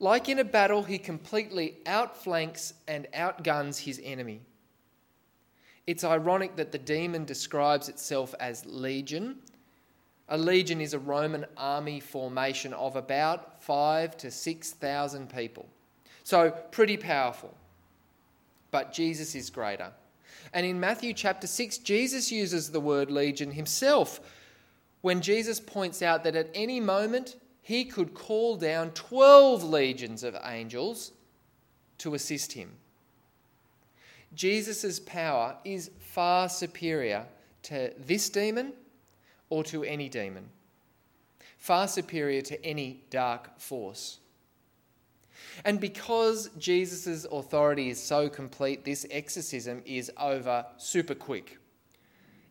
Like 0.00 0.30
in 0.30 0.38
a 0.38 0.44
battle, 0.44 0.82
he 0.82 0.98
completely 0.98 1.76
outflanks 1.84 2.72
and 2.88 3.06
outguns 3.12 3.78
his 3.78 4.00
enemy. 4.02 4.40
It's 5.86 6.04
ironic 6.04 6.56
that 6.56 6.72
the 6.72 6.78
demon 6.78 7.26
describes 7.26 7.90
itself 7.90 8.34
as 8.40 8.64
legion. 8.64 9.36
A 10.30 10.38
legion 10.38 10.80
is 10.80 10.94
a 10.94 10.98
Roman 10.98 11.44
army 11.56 12.00
formation 12.00 12.72
of 12.72 12.96
about 12.96 13.62
five 13.62 14.16
to 14.18 14.30
6,000 14.30 15.28
people. 15.28 15.68
So, 16.22 16.50
pretty 16.70 16.96
powerful. 16.96 17.54
But 18.70 18.92
Jesus 18.92 19.34
is 19.34 19.50
greater. 19.50 19.92
And 20.54 20.64
in 20.64 20.80
Matthew 20.80 21.12
chapter 21.12 21.46
6, 21.46 21.78
Jesus 21.78 22.32
uses 22.32 22.70
the 22.70 22.80
word 22.80 23.10
legion 23.10 23.50
himself 23.50 24.20
when 25.02 25.20
Jesus 25.20 25.60
points 25.60 26.02
out 26.02 26.24
that 26.24 26.36
at 26.36 26.50
any 26.54 26.80
moment 26.80 27.36
he 27.62 27.84
could 27.84 28.14
call 28.14 28.56
down 28.56 28.90
12 28.92 29.64
legions 29.64 30.22
of 30.22 30.36
angels 30.44 31.12
to 31.98 32.14
assist 32.14 32.52
him. 32.52 32.70
Jesus' 34.34 35.00
power 35.00 35.56
is 35.64 35.90
far 35.98 36.48
superior 36.48 37.26
to 37.64 37.92
this 37.98 38.30
demon 38.30 38.72
or 39.48 39.64
to 39.64 39.84
any 39.84 40.08
demon, 40.08 40.48
far 41.58 41.88
superior 41.88 42.40
to 42.42 42.64
any 42.64 43.02
dark 43.10 43.58
force. 43.58 44.18
And 45.64 45.80
because 45.80 46.50
Jesus' 46.58 47.26
authority 47.30 47.90
is 47.90 48.00
so 48.00 48.28
complete, 48.28 48.84
this 48.84 49.04
exorcism 49.10 49.82
is 49.84 50.10
over 50.18 50.64
super 50.76 51.14
quick. 51.14 51.58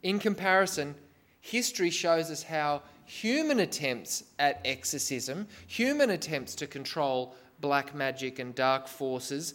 In 0.03 0.19
comparison, 0.19 0.95
history 1.39 1.89
shows 1.89 2.29
us 2.29 2.43
how 2.43 2.83
human 3.09 3.59
attempts 3.59 4.23
at 4.37 4.61
exorcism, 4.63 5.47
human 5.67 6.11
attempts 6.11 6.55
to 6.55 6.67
control 6.67 7.35
black 7.59 7.93
magic 7.93 8.39
and 8.39 8.55
dark 8.55 8.87
forces, 8.87 9.53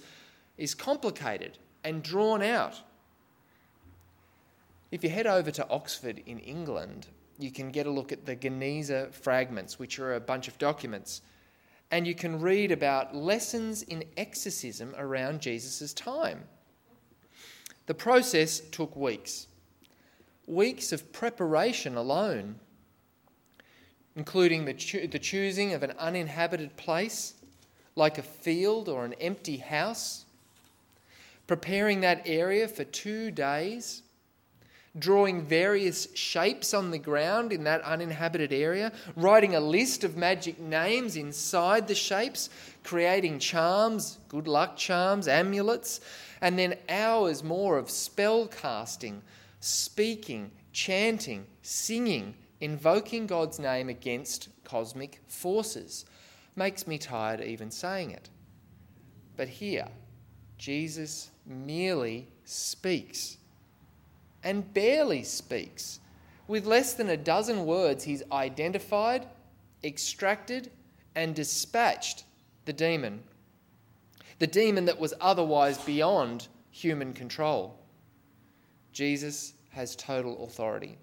is 0.58 0.74
complicated 0.74 1.58
and 1.84 2.02
drawn 2.02 2.42
out. 2.42 2.80
If 4.90 5.02
you 5.02 5.10
head 5.10 5.26
over 5.26 5.50
to 5.50 5.68
Oxford 5.68 6.22
in 6.26 6.38
England, 6.38 7.08
you 7.38 7.50
can 7.50 7.70
get 7.70 7.86
a 7.86 7.90
look 7.90 8.12
at 8.12 8.26
the 8.26 8.36
Geniza 8.36 9.12
fragments, 9.12 9.78
which 9.78 9.98
are 9.98 10.14
a 10.14 10.20
bunch 10.20 10.48
of 10.48 10.56
documents 10.58 11.22
and 11.94 12.08
you 12.08 12.14
can 12.16 12.40
read 12.40 12.72
about 12.72 13.14
lessons 13.14 13.82
in 13.82 14.02
exorcism 14.16 14.92
around 14.98 15.40
Jesus' 15.40 15.92
time. 15.92 16.42
The 17.86 17.94
process 17.94 18.58
took 18.58 18.96
weeks, 18.96 19.46
weeks 20.46 20.92
of 20.92 21.12
preparation 21.12 21.96
alone, 21.96 22.56
including 24.16 24.64
the, 24.64 24.74
cho- 24.74 25.06
the 25.06 25.18
choosing 25.18 25.72
of 25.72 25.82
an 25.82 25.92
uninhabited 25.98 26.76
place, 26.76 27.34
like 27.96 28.18
a 28.18 28.22
field 28.22 28.88
or 28.88 29.04
an 29.04 29.14
empty 29.14 29.58
house, 29.58 30.24
preparing 31.46 32.00
that 32.00 32.22
area 32.26 32.66
for 32.66 32.84
two 32.84 33.30
days 33.30 34.02
drawing 34.98 35.42
various 35.42 36.08
shapes 36.14 36.72
on 36.72 36.90
the 36.90 36.98
ground 36.98 37.52
in 37.52 37.64
that 37.64 37.82
uninhabited 37.82 38.52
area, 38.52 38.92
writing 39.16 39.54
a 39.54 39.60
list 39.60 40.04
of 40.04 40.16
magic 40.16 40.60
names 40.60 41.16
inside 41.16 41.88
the 41.88 41.94
shapes, 41.94 42.48
creating 42.84 43.38
charms, 43.38 44.18
good 44.28 44.46
luck 44.46 44.76
charms, 44.76 45.26
amulets, 45.26 46.00
and 46.40 46.58
then 46.58 46.76
hours 46.88 47.42
more 47.42 47.76
of 47.76 47.90
spell 47.90 48.46
casting, 48.46 49.20
speaking, 49.60 50.50
chanting, 50.72 51.44
singing, 51.62 52.34
invoking 52.64 53.26
God's 53.26 53.58
name 53.58 53.90
against 53.90 54.48
cosmic 54.64 55.20
forces. 55.28 56.06
Makes 56.56 56.86
me 56.86 56.96
tired 56.96 57.42
even 57.42 57.70
saying 57.70 58.10
it. 58.10 58.30
But 59.36 59.48
here, 59.48 59.88
Jesus 60.56 61.30
merely 61.44 62.26
speaks 62.46 63.36
and 64.42 64.72
barely 64.72 65.24
speaks. 65.24 66.00
With 66.48 66.64
less 66.64 66.94
than 66.94 67.10
a 67.10 67.18
dozen 67.18 67.66
words, 67.66 68.04
he's 68.04 68.22
identified, 68.32 69.26
extracted, 69.82 70.70
and 71.14 71.34
dispatched 71.34 72.24
the 72.64 72.72
demon. 72.72 73.24
The 74.38 74.46
demon 74.46 74.86
that 74.86 74.98
was 74.98 75.12
otherwise 75.20 75.76
beyond 75.76 76.48
human 76.70 77.12
control. 77.12 77.78
Jesus 78.90 79.52
has 79.70 79.94
total 79.96 80.44
authority. 80.44 80.96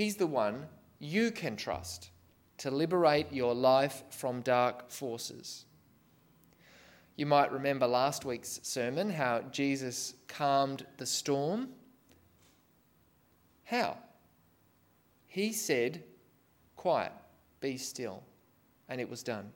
He's 0.00 0.16
the 0.16 0.26
one 0.26 0.64
you 0.98 1.30
can 1.30 1.56
trust 1.56 2.08
to 2.56 2.70
liberate 2.70 3.30
your 3.34 3.54
life 3.54 4.02
from 4.08 4.40
dark 4.40 4.90
forces. 4.90 5.66
You 7.16 7.26
might 7.26 7.52
remember 7.52 7.86
last 7.86 8.24
week's 8.24 8.60
sermon 8.62 9.10
how 9.10 9.42
Jesus 9.50 10.14
calmed 10.26 10.86
the 10.96 11.04
storm 11.04 11.68
how? 13.62 13.98
He 15.26 15.52
said, 15.52 16.02
Quiet, 16.76 17.12
be 17.60 17.76
still. 17.76 18.22
And 18.88 19.02
it 19.02 19.10
was 19.10 19.22
done. 19.22 19.52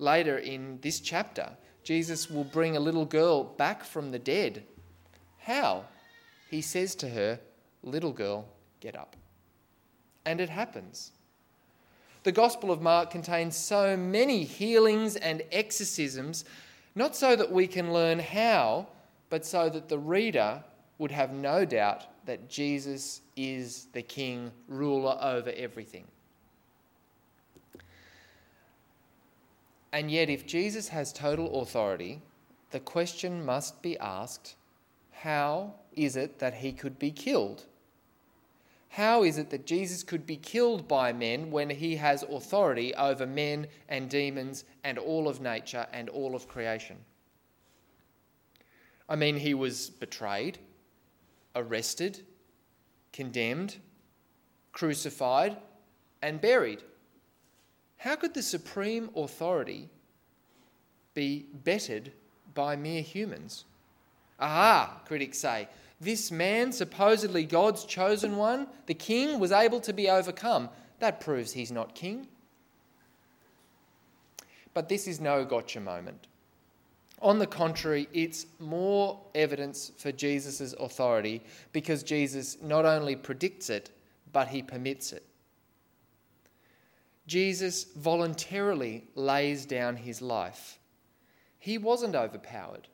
Later 0.00 0.38
in 0.38 0.80
this 0.80 0.98
chapter, 0.98 1.50
Jesus 1.84 2.28
will 2.28 2.42
bring 2.42 2.76
a 2.76 2.80
little 2.80 3.06
girl 3.06 3.44
back 3.44 3.84
from 3.84 4.10
the 4.10 4.18
dead. 4.18 4.64
How? 5.38 5.84
He 6.50 6.60
says 6.60 6.96
to 6.96 7.08
her, 7.10 7.38
Little 7.84 8.12
girl, 8.12 8.48
get 8.80 8.96
up. 8.96 9.16
And 10.24 10.40
it 10.40 10.48
happens. 10.48 11.12
The 12.24 12.32
Gospel 12.32 12.72
of 12.72 12.82
Mark 12.82 13.10
contains 13.10 13.56
so 13.56 13.96
many 13.96 14.42
healings 14.42 15.16
and 15.16 15.42
exorcisms, 15.52 16.44
not 16.94 17.14
so 17.14 17.36
that 17.36 17.52
we 17.52 17.66
can 17.66 17.92
learn 17.92 18.18
how, 18.18 18.88
but 19.30 19.46
so 19.46 19.68
that 19.68 19.88
the 19.88 19.98
reader 19.98 20.62
would 20.98 21.12
have 21.12 21.32
no 21.32 21.64
doubt 21.64 22.04
that 22.26 22.48
Jesus 22.48 23.20
is 23.36 23.86
the 23.92 24.02
king, 24.02 24.50
ruler 24.68 25.16
over 25.20 25.52
everything. 25.56 26.04
And 29.92 30.10
yet, 30.10 30.28
if 30.28 30.46
Jesus 30.46 30.88
has 30.88 31.12
total 31.12 31.62
authority, 31.62 32.20
the 32.70 32.80
question 32.80 33.44
must 33.44 33.80
be 33.82 33.98
asked 33.98 34.56
how 35.12 35.74
is 35.94 36.16
it 36.16 36.38
that 36.40 36.54
he 36.54 36.72
could 36.72 36.98
be 36.98 37.10
killed? 37.10 37.64
How 38.96 39.24
is 39.24 39.36
it 39.36 39.50
that 39.50 39.66
Jesus 39.66 40.02
could 40.02 40.24
be 40.24 40.38
killed 40.38 40.88
by 40.88 41.12
men 41.12 41.50
when 41.50 41.68
he 41.68 41.96
has 41.96 42.22
authority 42.22 42.94
over 42.94 43.26
men 43.26 43.66
and 43.90 44.08
demons 44.08 44.64
and 44.84 44.96
all 44.96 45.28
of 45.28 45.38
nature 45.38 45.86
and 45.92 46.08
all 46.08 46.34
of 46.34 46.48
creation? 46.48 46.96
I 49.06 49.16
mean, 49.16 49.36
he 49.36 49.52
was 49.52 49.90
betrayed, 49.90 50.56
arrested, 51.54 52.22
condemned, 53.12 53.76
crucified, 54.72 55.58
and 56.22 56.40
buried. 56.40 56.82
How 57.98 58.16
could 58.16 58.32
the 58.32 58.42
supreme 58.42 59.10
authority 59.14 59.90
be 61.12 61.44
bettered 61.52 62.12
by 62.54 62.76
mere 62.76 63.02
humans? 63.02 63.66
Aha, 64.40 65.02
critics 65.04 65.36
say. 65.36 65.68
This 66.00 66.30
man, 66.30 66.72
supposedly 66.72 67.44
God's 67.44 67.84
chosen 67.84 68.36
one, 68.36 68.66
the 68.86 68.94
king, 68.94 69.38
was 69.38 69.52
able 69.52 69.80
to 69.80 69.92
be 69.92 70.10
overcome. 70.10 70.68
That 70.98 71.20
proves 71.20 71.52
he's 71.52 71.72
not 71.72 71.94
king. 71.94 72.28
But 74.74 74.88
this 74.88 75.06
is 75.06 75.20
no 75.20 75.44
gotcha 75.44 75.80
moment. 75.80 76.26
On 77.22 77.38
the 77.38 77.46
contrary, 77.46 78.08
it's 78.12 78.46
more 78.60 79.18
evidence 79.34 79.90
for 79.96 80.12
Jesus' 80.12 80.74
authority 80.74 81.42
because 81.72 82.02
Jesus 82.02 82.58
not 82.62 82.84
only 82.84 83.16
predicts 83.16 83.70
it, 83.70 83.90
but 84.32 84.48
he 84.48 84.62
permits 84.62 85.14
it. 85.14 85.24
Jesus 87.26 87.84
voluntarily 87.96 89.04
lays 89.14 89.64
down 89.64 89.96
his 89.96 90.20
life. 90.20 90.78
He 91.58 91.78
wasn't 91.78 92.14
overpowered. 92.14 92.86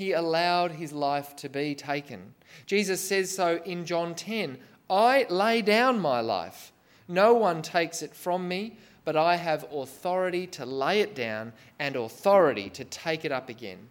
He 0.00 0.12
allowed 0.12 0.70
his 0.70 0.94
life 0.94 1.36
to 1.36 1.50
be 1.50 1.74
taken. 1.74 2.32
Jesus 2.64 3.06
says 3.06 3.36
so 3.36 3.60
in 3.66 3.84
John 3.84 4.14
10 4.14 4.56
I 4.88 5.26
lay 5.28 5.60
down 5.60 6.00
my 6.00 6.22
life. 6.22 6.72
No 7.06 7.34
one 7.34 7.60
takes 7.60 8.00
it 8.00 8.14
from 8.14 8.48
me, 8.48 8.78
but 9.04 9.14
I 9.14 9.36
have 9.36 9.70
authority 9.70 10.46
to 10.46 10.64
lay 10.64 11.02
it 11.02 11.14
down 11.14 11.52
and 11.78 11.96
authority 11.96 12.70
to 12.70 12.84
take 12.86 13.26
it 13.26 13.30
up 13.30 13.50
again. 13.50 13.90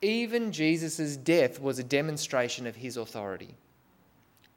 Even 0.00 0.52
Jesus' 0.52 1.16
death 1.16 1.60
was 1.60 1.80
a 1.80 1.82
demonstration 1.98 2.64
of 2.64 2.76
his 2.76 2.96
authority, 2.96 3.56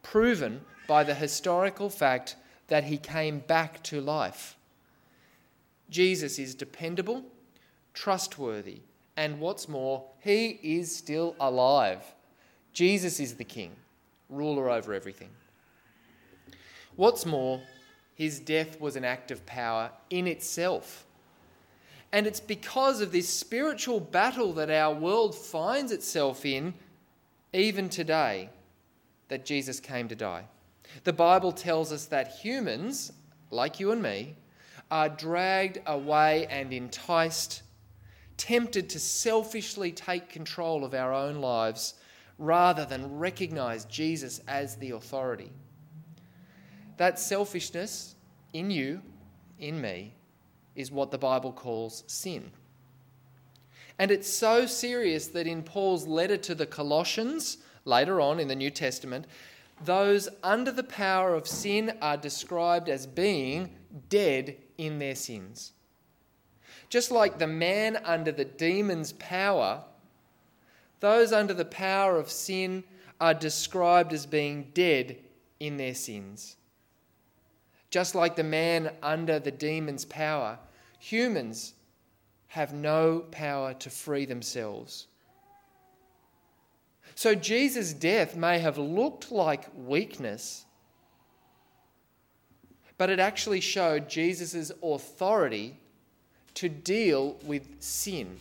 proven 0.03 0.61
by 0.87 1.03
the 1.03 1.15
historical 1.15 1.89
fact 1.89 2.35
that 2.67 2.83
he 2.83 2.99
came 2.99 3.39
back 3.39 3.81
to 3.81 3.99
life. 3.99 4.55
Jesus 5.89 6.37
is 6.37 6.53
dependable, 6.53 7.23
trustworthy, 7.95 8.81
and 9.15 9.39
what's 9.39 9.67
more, 9.69 10.03
he 10.19 10.59
is 10.63 10.95
still 10.95 11.35
alive. 11.39 12.03
Jesus 12.73 13.19
is 13.19 13.35
the 13.35 13.43
king, 13.43 13.71
ruler 14.29 14.69
over 14.69 14.93
everything. 14.93 15.29
What's 16.95 17.25
more, 17.25 17.61
his 18.15 18.39
death 18.39 18.79
was 18.79 18.95
an 18.95 19.03
act 19.03 19.31
of 19.31 19.45
power 19.45 19.91
in 20.09 20.27
itself. 20.27 21.05
And 22.11 22.27
it's 22.27 22.39
because 22.39 23.01
of 23.01 23.11
this 23.11 23.27
spiritual 23.27 23.99
battle 23.99 24.53
that 24.53 24.69
our 24.69 24.93
world 24.93 25.35
finds 25.35 25.91
itself 25.91 26.45
in, 26.45 26.75
even 27.53 27.89
today, 27.89 28.49
that 29.29 29.45
Jesus 29.45 29.79
came 29.79 30.07
to 30.07 30.15
die. 30.15 30.45
The 31.03 31.13
Bible 31.13 31.51
tells 31.51 31.91
us 31.91 32.05
that 32.05 32.27
humans, 32.27 33.11
like 33.49 33.79
you 33.79 33.91
and 33.91 34.01
me, 34.01 34.35
are 34.91 35.09
dragged 35.09 35.79
away 35.87 36.45
and 36.51 36.71
enticed, 36.71 37.63
tempted 38.43 38.89
to 38.89 38.99
selfishly 38.99 39.93
take 39.93 40.27
control 40.27 40.83
of 40.83 40.93
our 40.93 41.13
own 41.13 41.35
lives 41.35 41.93
rather 42.37 42.83
than 42.83 43.17
recognize 43.17 43.85
Jesus 43.85 44.41
as 44.49 44.75
the 44.75 44.91
authority. 44.91 45.49
That 46.97 47.19
selfishness 47.19 48.15
in 48.51 48.69
you, 48.69 49.01
in 49.59 49.79
me, 49.79 50.13
is 50.75 50.91
what 50.91 51.09
the 51.09 51.17
Bible 51.17 51.53
calls 51.53 52.03
sin. 52.07 52.51
And 53.97 54.11
it's 54.11 54.29
so 54.29 54.65
serious 54.65 55.27
that 55.27 55.47
in 55.47 55.63
Paul's 55.63 56.05
letter 56.05 56.35
to 56.35 56.53
the 56.53 56.65
Colossians, 56.65 57.59
later 57.85 58.19
on 58.19 58.41
in 58.41 58.49
the 58.49 58.57
New 58.57 58.71
Testament, 58.71 59.25
those 59.85 60.27
under 60.43 60.71
the 60.73 60.83
power 60.83 61.33
of 61.33 61.47
sin 61.47 61.93
are 62.01 62.17
described 62.17 62.89
as 62.89 63.07
being 63.07 63.73
dead 64.09 64.57
in 64.77 64.99
their 64.99 65.15
sins. 65.15 65.72
Just 66.93 67.09
like 67.09 67.39
the 67.39 67.47
man 67.47 67.97
under 68.05 68.31
the 68.31 68.45
demon's 68.45 69.13
power, 69.13 69.83
those 70.99 71.33
under 71.33 71.55
the 71.55 71.65
power 71.65 72.19
of 72.19 72.29
sin 72.29 72.83
are 73.19 73.33
described 73.33 74.13
as 74.13 74.27
being 74.27 74.69
dead 74.75 75.17
in 75.59 75.77
their 75.77 75.95
sins. 75.95 76.55
Just 77.89 78.13
like 78.13 78.35
the 78.35 78.43
man 78.43 78.91
under 79.01 79.39
the 79.39 79.49
demon's 79.49 80.05
power, 80.05 80.59
humans 80.99 81.73
have 82.45 82.75
no 82.75 83.21
power 83.31 83.73
to 83.73 83.89
free 83.89 84.25
themselves. 84.25 85.07
So 87.15 87.33
Jesus' 87.33 87.91
death 87.91 88.35
may 88.35 88.59
have 88.59 88.77
looked 88.77 89.31
like 89.31 89.67
weakness, 89.75 90.65
but 92.99 93.09
it 93.09 93.19
actually 93.19 93.61
showed 93.61 94.07
Jesus' 94.07 94.71
authority 94.83 95.79
to 96.55 96.69
deal 96.69 97.37
with 97.43 97.67
sin. 97.79 98.37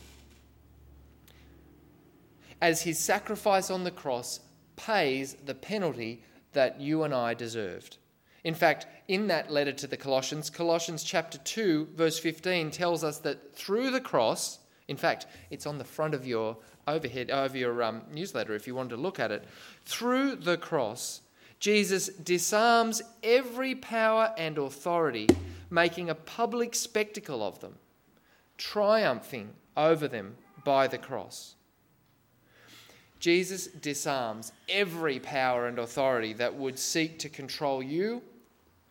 As 2.61 2.81
his 2.81 2.97
sacrifice 2.99 3.69
on 3.69 3.83
the 3.83 3.91
cross 3.91 4.39
pays 4.75 5.35
the 5.45 5.55
penalty 5.55 6.23
that 6.53 6.79
you 6.79 7.03
and 7.03 7.13
I 7.13 7.33
deserved. 7.33 7.97
In 8.43 8.53
fact, 8.53 8.87
in 9.07 9.27
that 9.27 9.51
letter 9.51 9.71
to 9.71 9.87
the 9.87 9.97
Colossians, 9.97 10.49
Colossians 10.49 11.03
chapter 11.03 11.37
2, 11.37 11.89
verse 11.95 12.19
15 12.19 12.71
tells 12.71 13.03
us 13.03 13.19
that 13.19 13.55
through 13.55 13.91
the 13.91 14.01
cross, 14.01 14.59
in 14.87 14.97
fact, 14.97 15.27
it's 15.49 15.65
on 15.65 15.77
the 15.77 15.83
front 15.83 16.13
of 16.13 16.27
your 16.27 16.57
overhead 16.87 17.31
over 17.31 17.57
your 17.57 17.81
um, 17.83 18.01
newsletter 18.11 18.53
if 18.53 18.67
you 18.67 18.75
want 18.75 18.89
to 18.89 18.97
look 18.97 19.19
at 19.19 19.31
it. 19.31 19.45
Through 19.85 20.37
the 20.37 20.57
cross, 20.57 21.21
Jesus 21.59 22.07
disarms 22.09 23.01
every 23.23 23.75
power 23.75 24.33
and 24.37 24.57
authority, 24.57 25.29
making 25.69 26.09
a 26.09 26.15
public 26.15 26.75
spectacle 26.75 27.41
of 27.41 27.61
them, 27.61 27.75
triumphing 28.57 29.53
over 29.75 30.07
them 30.07 30.35
by 30.63 30.87
the 30.87 30.97
cross. 30.97 31.55
Jesus 33.19 33.67
disarms 33.67 34.51
every 34.67 35.19
power 35.19 35.67
and 35.67 35.79
authority 35.79 36.33
that 36.33 36.55
would 36.55 36.77
seek 36.77 37.19
to 37.19 37.29
control 37.29 37.81
you 37.81 38.21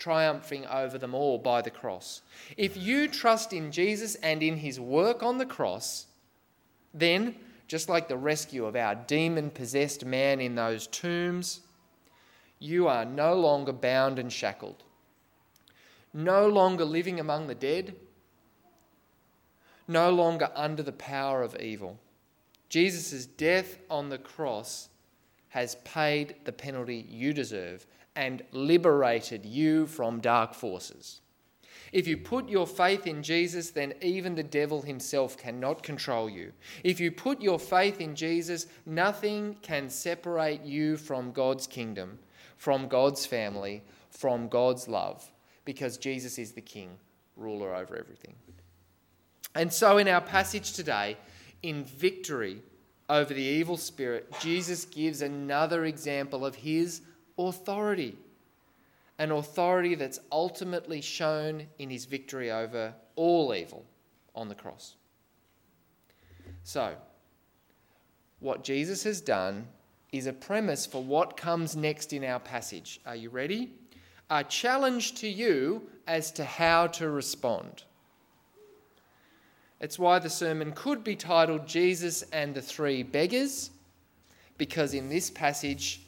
triumphing 0.03 0.66
over 0.66 0.98
them 0.98 1.14
all 1.14 1.38
by 1.38 1.62
the 1.62 1.70
cross. 1.70 2.22
If 2.57 2.77
you 2.77 3.07
trust 3.07 3.53
in 3.53 3.70
Jesus 3.70 4.16
and 4.16 4.42
in 4.42 4.57
his 4.57 4.81
work 4.81 5.22
on 5.22 5.38
the 5.38 5.46
cross, 5.46 6.07
then, 6.92 7.37
just 7.68 7.88
like 7.88 8.09
the 8.09 8.16
rescue 8.16 8.64
of 8.64 8.75
our 8.75 8.96
demon 8.96 9.51
possessed 9.51 10.05
man 10.05 10.40
in 10.40 10.57
those 10.57 10.88
tombs, 10.88 11.61
you 12.59 12.88
are 12.88 13.05
no 13.05 13.35
longer 13.35 13.72
bound 13.72 14.18
and 14.18 14.33
shackled, 14.33 14.83
no 16.12 16.48
longer 16.48 16.85
living 16.85 17.20
among 17.20 17.46
the 17.46 17.55
dead, 17.55 17.94
no 19.88 20.10
longer 20.10 20.50
under 20.54 20.82
the 20.82 20.92
power 20.92 21.42
of 21.42 21.56
evil. 21.60 21.98
Jesus' 22.68 23.26
death 23.26 23.78
on 23.90 24.08
the 24.08 24.18
cross 24.18 24.88
has 25.50 25.76
paid 25.84 26.36
the 26.44 26.52
penalty 26.52 27.06
you 27.08 27.32
deserve 27.34 27.86
and 28.16 28.42
liberated 28.52 29.44
you 29.44 29.86
from 29.86 30.20
dark 30.20 30.54
forces. 30.54 31.20
If 31.92 32.06
you 32.06 32.16
put 32.16 32.48
your 32.48 32.66
faith 32.66 33.06
in 33.06 33.22
Jesus, 33.22 33.70
then 33.70 33.92
even 34.00 34.34
the 34.34 34.42
devil 34.42 34.80
himself 34.80 35.36
cannot 35.36 35.82
control 35.82 36.30
you. 36.30 36.52
If 36.82 36.98
you 36.98 37.12
put 37.12 37.42
your 37.42 37.58
faith 37.58 38.00
in 38.00 38.14
Jesus, 38.14 38.66
nothing 38.86 39.56
can 39.60 39.90
separate 39.90 40.62
you 40.62 40.96
from 40.96 41.32
God's 41.32 41.66
kingdom, 41.66 42.18
from 42.56 42.88
God's 42.88 43.26
family, 43.26 43.82
from 44.10 44.48
God's 44.48 44.88
love, 44.88 45.30
because 45.66 45.98
Jesus 45.98 46.38
is 46.38 46.52
the 46.52 46.62
King, 46.62 46.96
ruler 47.36 47.74
over 47.74 47.94
everything. 47.94 48.34
And 49.54 49.72
so, 49.72 49.98
in 49.98 50.08
our 50.08 50.20
passage 50.20 50.72
today, 50.72 51.16
in 51.62 51.84
victory 51.84 52.62
over 53.08 53.34
the 53.34 53.42
evil 53.42 53.76
spirit, 53.76 54.32
Jesus 54.40 54.84
gives 54.84 55.20
another 55.20 55.84
example 55.84 56.46
of 56.46 56.54
his 56.54 57.02
authority. 57.38 58.16
An 59.18 59.30
authority 59.30 59.94
that's 59.94 60.18
ultimately 60.30 61.00
shown 61.00 61.66
in 61.78 61.90
his 61.90 62.06
victory 62.06 62.50
over 62.50 62.94
all 63.14 63.54
evil 63.54 63.84
on 64.34 64.48
the 64.48 64.54
cross. 64.54 64.94
So, 66.64 66.94
what 68.40 68.64
Jesus 68.64 69.04
has 69.04 69.20
done 69.20 69.68
is 70.12 70.26
a 70.26 70.32
premise 70.32 70.86
for 70.86 71.02
what 71.02 71.36
comes 71.36 71.76
next 71.76 72.12
in 72.12 72.24
our 72.24 72.40
passage. 72.40 73.00
Are 73.06 73.16
you 73.16 73.30
ready? 73.30 73.70
A 74.30 74.44
challenge 74.44 75.14
to 75.16 75.28
you 75.28 75.88
as 76.06 76.32
to 76.32 76.44
how 76.44 76.86
to 76.88 77.10
respond. 77.10 77.84
It's 79.82 79.98
why 79.98 80.20
the 80.20 80.30
sermon 80.30 80.70
could 80.76 81.02
be 81.02 81.16
titled 81.16 81.66
Jesus 81.66 82.22
and 82.32 82.54
the 82.54 82.62
Three 82.62 83.02
Beggars, 83.02 83.70
because 84.56 84.94
in 84.94 85.08
this 85.08 85.28
passage, 85.28 86.02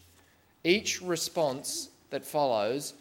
each 0.63 1.03
response 1.03 1.89
that 2.11 2.25
follows 2.25 2.95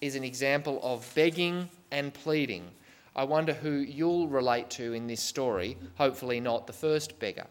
is 0.00 0.16
an 0.16 0.24
example 0.24 0.80
of 0.82 1.12
begging 1.14 1.68
and 1.90 2.14
pleading. 2.14 2.64
I 3.14 3.24
wonder 3.24 3.52
who 3.52 3.72
you'll 3.72 4.26
relate 4.26 4.70
to 4.70 4.94
in 4.94 5.06
this 5.06 5.20
story, 5.22 5.76
hopefully, 5.96 6.40
not 6.40 6.66
the 6.66 6.72
first 6.72 7.18
beggar. 7.18 7.46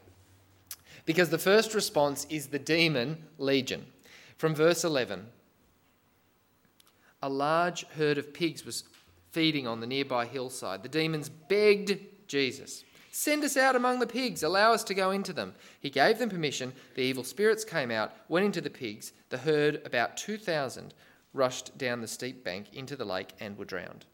Because 1.06 1.30
the 1.30 1.38
first 1.38 1.76
response 1.76 2.26
is 2.28 2.48
the 2.48 2.58
demon 2.58 3.24
legion. 3.38 3.86
From 4.40 4.56
verse 4.56 4.84
11 4.84 5.28
A 7.22 7.30
large 7.30 7.86
herd 7.90 8.18
of 8.18 8.34
pigs 8.34 8.66
was 8.66 8.84
feeding 9.32 9.68
on 9.68 9.80
the 9.80 9.88
nearby 9.88 10.26
hillside. 10.26 10.82
The 10.82 10.90
demons 10.90 11.30
begged 11.30 12.00
Jesus. 12.28 12.84
Send 13.12 13.44
us 13.44 13.56
out 13.56 13.76
among 13.76 14.00
the 14.00 14.08
pigs, 14.08 14.42
allow 14.42 14.74
us 14.74 14.84
to 14.86 14.94
go 14.96 15.12
into 15.12 15.34
them. 15.34 15.54
He 15.80 15.90
gave 15.92 16.18
them 16.18 16.30
permission. 16.30 16.74
The 16.96 17.04
evil 17.04 17.24
spirits 17.24 17.64
came 17.64 17.92
out, 17.92 18.12
went 18.28 18.46
into 18.46 18.62
the 18.62 18.72
pigs. 18.72 19.14
The 19.30 19.38
herd, 19.38 19.82
about 19.86 20.18
2,000, 20.18 20.94
rushed 21.34 21.78
down 21.78 22.02
the 22.02 22.08
steep 22.08 22.44
bank 22.44 22.74
into 22.74 22.96
the 22.96 23.06
lake 23.06 23.34
and 23.40 23.58
were 23.58 23.66
drowned. 23.66 24.06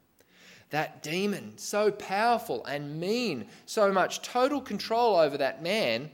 that 0.69 1.01
demon, 1.01 1.57
so 1.57 1.91
powerful 1.91 2.63
and 2.65 2.99
mean, 2.99 3.47
so 3.65 3.91
much 3.91 4.21
total 4.21 4.61
control 4.61 5.15
over 5.15 5.37
that 5.37 5.63
man, 5.63 6.11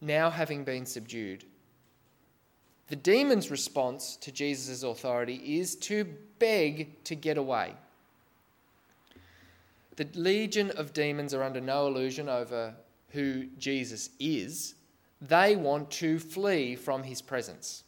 now 0.00 0.30
having 0.30 0.64
been 0.64 0.84
subdued. 0.84 1.44
The 2.88 2.96
demon's 2.96 3.50
response 3.50 4.16
to 4.16 4.32
Jesus' 4.32 4.82
authority 4.82 5.58
is 5.58 5.76
to 5.76 6.04
beg 6.38 7.02
to 7.04 7.14
get 7.14 7.38
away. 7.38 7.74
The 9.96 10.08
legion 10.14 10.70
of 10.72 10.92
demons 10.92 11.32
are 11.34 11.42
under 11.42 11.60
no 11.60 11.86
illusion 11.86 12.28
over 12.28 12.74
who 13.10 13.46
Jesus 13.58 14.10
is. 14.18 14.74
They 15.20 15.56
want 15.56 15.90
to 15.92 16.18
flee 16.18 16.74
from 16.74 17.04
his 17.04 17.22
presence. 17.22 17.84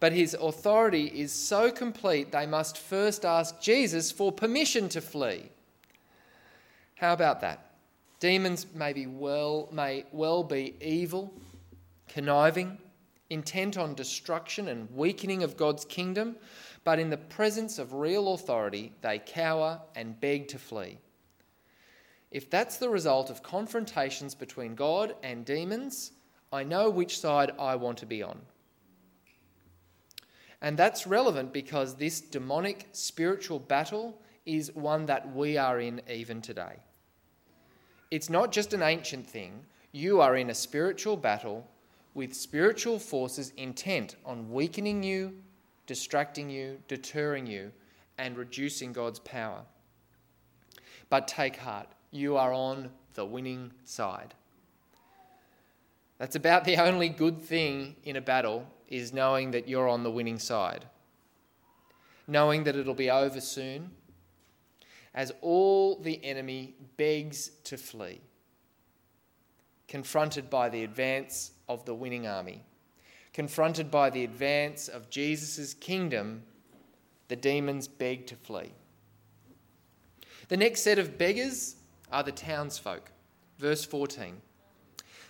But 0.00 0.12
his 0.12 0.34
authority 0.34 1.06
is 1.06 1.32
so 1.32 1.70
complete, 1.70 2.32
they 2.32 2.46
must 2.46 2.76
first 2.76 3.24
ask 3.24 3.60
Jesus 3.60 4.10
for 4.10 4.30
permission 4.30 4.88
to 4.90 5.00
flee. 5.00 5.50
How 6.96 7.12
about 7.12 7.40
that? 7.40 7.72
Demons 8.20 8.66
may, 8.74 8.92
be 8.92 9.06
well, 9.06 9.68
may 9.72 10.04
well 10.12 10.42
be 10.42 10.74
evil, 10.80 11.32
conniving, 12.08 12.78
intent 13.30 13.76
on 13.76 13.94
destruction 13.94 14.68
and 14.68 14.90
weakening 14.94 15.42
of 15.42 15.56
God's 15.56 15.84
kingdom, 15.84 16.36
but 16.86 17.00
in 17.00 17.10
the 17.10 17.16
presence 17.16 17.80
of 17.80 17.94
real 17.94 18.34
authority, 18.34 18.92
they 19.00 19.18
cower 19.18 19.80
and 19.96 20.20
beg 20.20 20.46
to 20.46 20.56
flee. 20.56 20.96
If 22.30 22.48
that's 22.48 22.76
the 22.76 22.88
result 22.88 23.28
of 23.28 23.42
confrontations 23.42 24.36
between 24.36 24.76
God 24.76 25.16
and 25.24 25.44
demons, 25.44 26.12
I 26.52 26.62
know 26.62 26.88
which 26.88 27.18
side 27.18 27.50
I 27.58 27.74
want 27.74 27.98
to 27.98 28.06
be 28.06 28.22
on. 28.22 28.38
And 30.62 30.78
that's 30.78 31.08
relevant 31.08 31.52
because 31.52 31.96
this 31.96 32.20
demonic 32.20 32.86
spiritual 32.92 33.58
battle 33.58 34.22
is 34.44 34.72
one 34.76 35.06
that 35.06 35.34
we 35.34 35.56
are 35.56 35.80
in 35.80 36.00
even 36.08 36.40
today. 36.40 36.76
It's 38.12 38.30
not 38.30 38.52
just 38.52 38.74
an 38.74 38.82
ancient 38.82 39.26
thing, 39.26 39.64
you 39.90 40.20
are 40.20 40.36
in 40.36 40.50
a 40.50 40.54
spiritual 40.54 41.16
battle 41.16 41.66
with 42.14 42.32
spiritual 42.32 43.00
forces 43.00 43.52
intent 43.56 44.14
on 44.24 44.52
weakening 44.52 45.02
you, 45.02 45.34
distracting 45.86 46.50
you, 46.50 46.78
deterring 46.88 47.46
you, 47.46 47.72
and 48.18 48.36
reducing 48.36 48.92
God's 48.92 49.18
power. 49.20 49.62
But 51.08 51.28
take 51.28 51.56
heart, 51.56 51.88
you 52.10 52.36
are 52.36 52.52
on 52.52 52.90
the 53.14 53.24
winning 53.24 53.72
side. 53.84 54.34
That's 56.18 56.36
about 56.36 56.64
the 56.64 56.76
only 56.82 57.08
good 57.08 57.40
thing 57.40 57.96
in 58.04 58.16
a 58.16 58.20
battle 58.20 58.66
is 58.88 59.12
knowing 59.12 59.50
that 59.52 59.68
you're 59.68 59.88
on 59.88 60.02
the 60.02 60.10
winning 60.10 60.38
side. 60.38 60.84
Knowing 62.28 62.64
that 62.64 62.76
it'll 62.76 62.94
be 62.94 63.10
over 63.10 63.40
soon 63.40 63.90
as 65.14 65.32
all 65.40 65.96
the 65.96 66.22
enemy 66.22 66.74
begs 66.98 67.48
to 67.64 67.78
flee, 67.78 68.20
confronted 69.88 70.50
by 70.50 70.68
the 70.68 70.84
advance 70.84 71.52
of 71.68 71.84
the 71.86 71.94
winning 71.94 72.26
army, 72.26 72.62
confronted 73.36 73.90
by 73.90 74.08
the 74.08 74.24
advance 74.24 74.88
of 74.88 75.10
Jesus' 75.10 75.74
kingdom, 75.74 76.42
the 77.28 77.36
demons 77.36 77.86
beg 77.86 78.26
to 78.26 78.34
flee. 78.34 78.72
The 80.48 80.56
next 80.56 80.80
set 80.80 80.98
of 80.98 81.18
beggars 81.18 81.76
are 82.10 82.22
the 82.22 82.32
townsfolk. 82.32 83.10
Verse 83.58 83.84
14. 83.84 84.40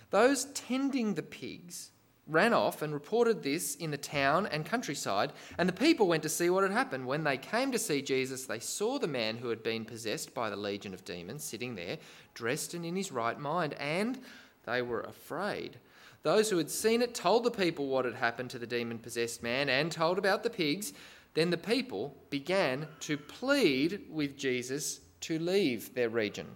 Those 0.09 0.45
tending 0.53 1.15
the 1.15 1.21
pigs 1.21 1.91
ran 2.27 2.53
off 2.53 2.81
and 2.81 2.93
reported 2.93 3.43
this 3.43 3.75
in 3.75 3.91
the 3.91 3.97
town 3.97 4.47
and 4.47 4.65
countryside, 4.65 5.33
and 5.57 5.67
the 5.67 5.73
people 5.73 6.07
went 6.07 6.23
to 6.23 6.29
see 6.29 6.49
what 6.49 6.63
had 6.63 6.71
happened. 6.71 7.07
When 7.07 7.25
they 7.25 7.37
came 7.37 7.73
to 7.73 7.79
see 7.79 8.01
Jesus, 8.01 8.45
they 8.45 8.59
saw 8.59 8.99
the 8.99 9.07
man 9.07 9.35
who 9.35 9.49
had 9.49 9.63
been 9.63 9.83
possessed 9.83 10.33
by 10.33 10.49
the 10.49 10.55
legion 10.55 10.93
of 10.93 11.03
demons 11.03 11.43
sitting 11.43 11.75
there, 11.75 11.97
dressed 12.33 12.73
and 12.73 12.85
in 12.85 12.95
his 12.95 13.11
right 13.11 13.37
mind, 13.37 13.73
and 13.73 14.17
they 14.65 14.81
were 14.81 15.01
afraid. 15.01 15.77
Those 16.23 16.49
who 16.49 16.57
had 16.57 16.69
seen 16.69 17.01
it 17.01 17.15
told 17.15 17.43
the 17.43 17.51
people 17.51 17.87
what 17.87 18.05
had 18.05 18.15
happened 18.15 18.49
to 18.51 18.59
the 18.59 18.67
demon 18.67 18.99
possessed 18.99 19.41
man 19.43 19.69
and 19.69 19.91
told 19.91 20.17
about 20.17 20.43
the 20.43 20.49
pigs. 20.49 20.93
Then 21.33 21.49
the 21.49 21.57
people 21.57 22.15
began 22.29 22.87
to 23.01 23.17
plead 23.17 24.01
with 24.09 24.37
Jesus 24.37 24.99
to 25.21 25.39
leave 25.39 25.93
their 25.93 26.09
region. 26.09 26.47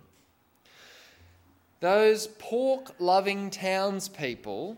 Those 1.79 2.27
pork 2.27 2.95
loving 2.99 3.49
townspeople 3.49 4.77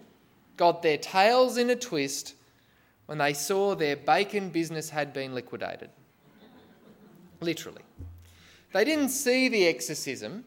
got 0.57 0.81
their 0.81 0.97
tails 0.97 1.57
in 1.57 1.69
a 1.69 1.75
twist 1.75 2.35
when 3.05 3.17
they 3.17 3.33
saw 3.33 3.75
their 3.75 3.95
bacon 3.95 4.49
business 4.49 4.89
had 4.89 5.11
been 5.11 5.35
liquidated. 5.35 5.89
Literally. 7.41 7.81
They 8.71 8.85
didn't 8.85 9.09
see 9.09 9.49
the 9.49 9.67
exorcism, 9.67 10.45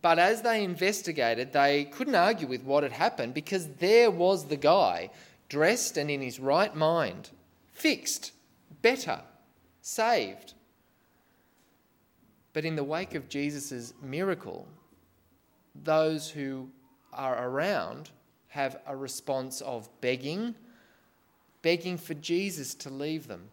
but 0.00 0.18
as 0.18 0.42
they 0.42 0.62
investigated, 0.62 1.52
they 1.52 1.84
couldn't 1.84 2.14
argue 2.14 2.46
with 2.46 2.62
what 2.62 2.82
had 2.82 2.92
happened 2.92 3.34
because 3.34 3.66
there 3.78 4.10
was 4.10 4.46
the 4.46 4.56
guy, 4.56 5.10
dressed 5.48 5.96
and 5.96 6.10
in 6.10 6.20
his 6.20 6.38
right 6.38 6.74
mind, 6.74 7.30
fixed, 7.72 8.32
better, 8.80 9.20
saved. 9.82 10.54
But 12.52 12.64
in 12.64 12.76
the 12.76 12.84
wake 12.84 13.14
of 13.14 13.28
Jesus' 13.28 13.92
miracle, 14.02 14.68
those 15.74 16.30
who 16.30 16.68
are 17.12 17.48
around 17.48 18.10
have 18.48 18.80
a 18.86 18.96
response 18.96 19.60
of 19.60 19.88
begging, 20.00 20.54
begging 21.62 21.98
for 21.98 22.14
Jesus 22.14 22.74
to 22.76 22.90
leave 22.90 23.26
them. 23.26 23.48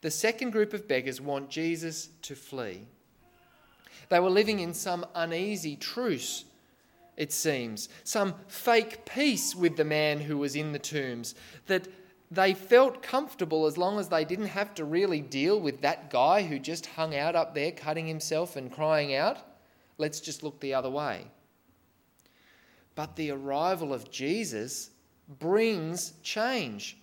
The 0.00 0.10
second 0.10 0.50
group 0.50 0.72
of 0.72 0.88
beggars 0.88 1.20
want 1.20 1.50
Jesus 1.50 2.08
to 2.22 2.34
flee. 2.34 2.86
They 4.08 4.20
were 4.20 4.30
living 4.30 4.60
in 4.60 4.74
some 4.74 5.06
uneasy 5.14 5.76
truce, 5.76 6.44
it 7.16 7.32
seems, 7.32 7.88
some 8.04 8.34
fake 8.48 9.04
peace 9.04 9.54
with 9.54 9.76
the 9.76 9.84
man 9.84 10.20
who 10.20 10.38
was 10.38 10.54
in 10.54 10.72
the 10.72 10.78
tombs, 10.78 11.34
that 11.66 11.88
they 12.30 12.54
felt 12.54 13.02
comfortable 13.02 13.66
as 13.66 13.78
long 13.78 13.98
as 13.98 14.08
they 14.08 14.24
didn't 14.24 14.46
have 14.46 14.74
to 14.74 14.84
really 14.84 15.20
deal 15.20 15.60
with 15.60 15.80
that 15.82 16.10
guy 16.10 16.42
who 16.42 16.58
just 16.58 16.86
hung 16.86 17.14
out 17.14 17.36
up 17.36 17.54
there 17.54 17.70
cutting 17.70 18.06
himself 18.06 18.56
and 18.56 18.72
crying 18.72 19.14
out. 19.14 19.38
Let's 19.98 20.20
just 20.20 20.42
look 20.42 20.58
the 20.60 20.74
other 20.74 20.90
way. 20.90 21.26
But 22.94 23.16
the 23.16 23.30
arrival 23.30 23.92
of 23.92 24.10
Jesus 24.10 24.90
brings 25.38 26.14
change. 26.22 26.96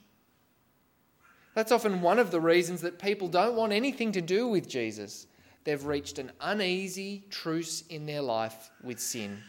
That's 1.54 1.72
often 1.72 2.02
one 2.02 2.20
of 2.20 2.32
the 2.32 2.42
reasons 2.42 2.82
that 2.82 3.00
people 3.00 3.28
don't 3.28 3.56
want 3.56 3.74
anything 3.74 4.12
to 4.14 4.22
do 4.22 4.48
with 4.48 4.68
Jesus. 4.68 5.28
They've 5.64 5.86
reached 5.86 6.20
an 6.20 6.32
uneasy 6.42 7.24
truce 7.30 7.84
in 7.90 8.06
their 8.06 8.22
life 8.22 8.70
with 8.84 9.00
sin, 9.00 9.42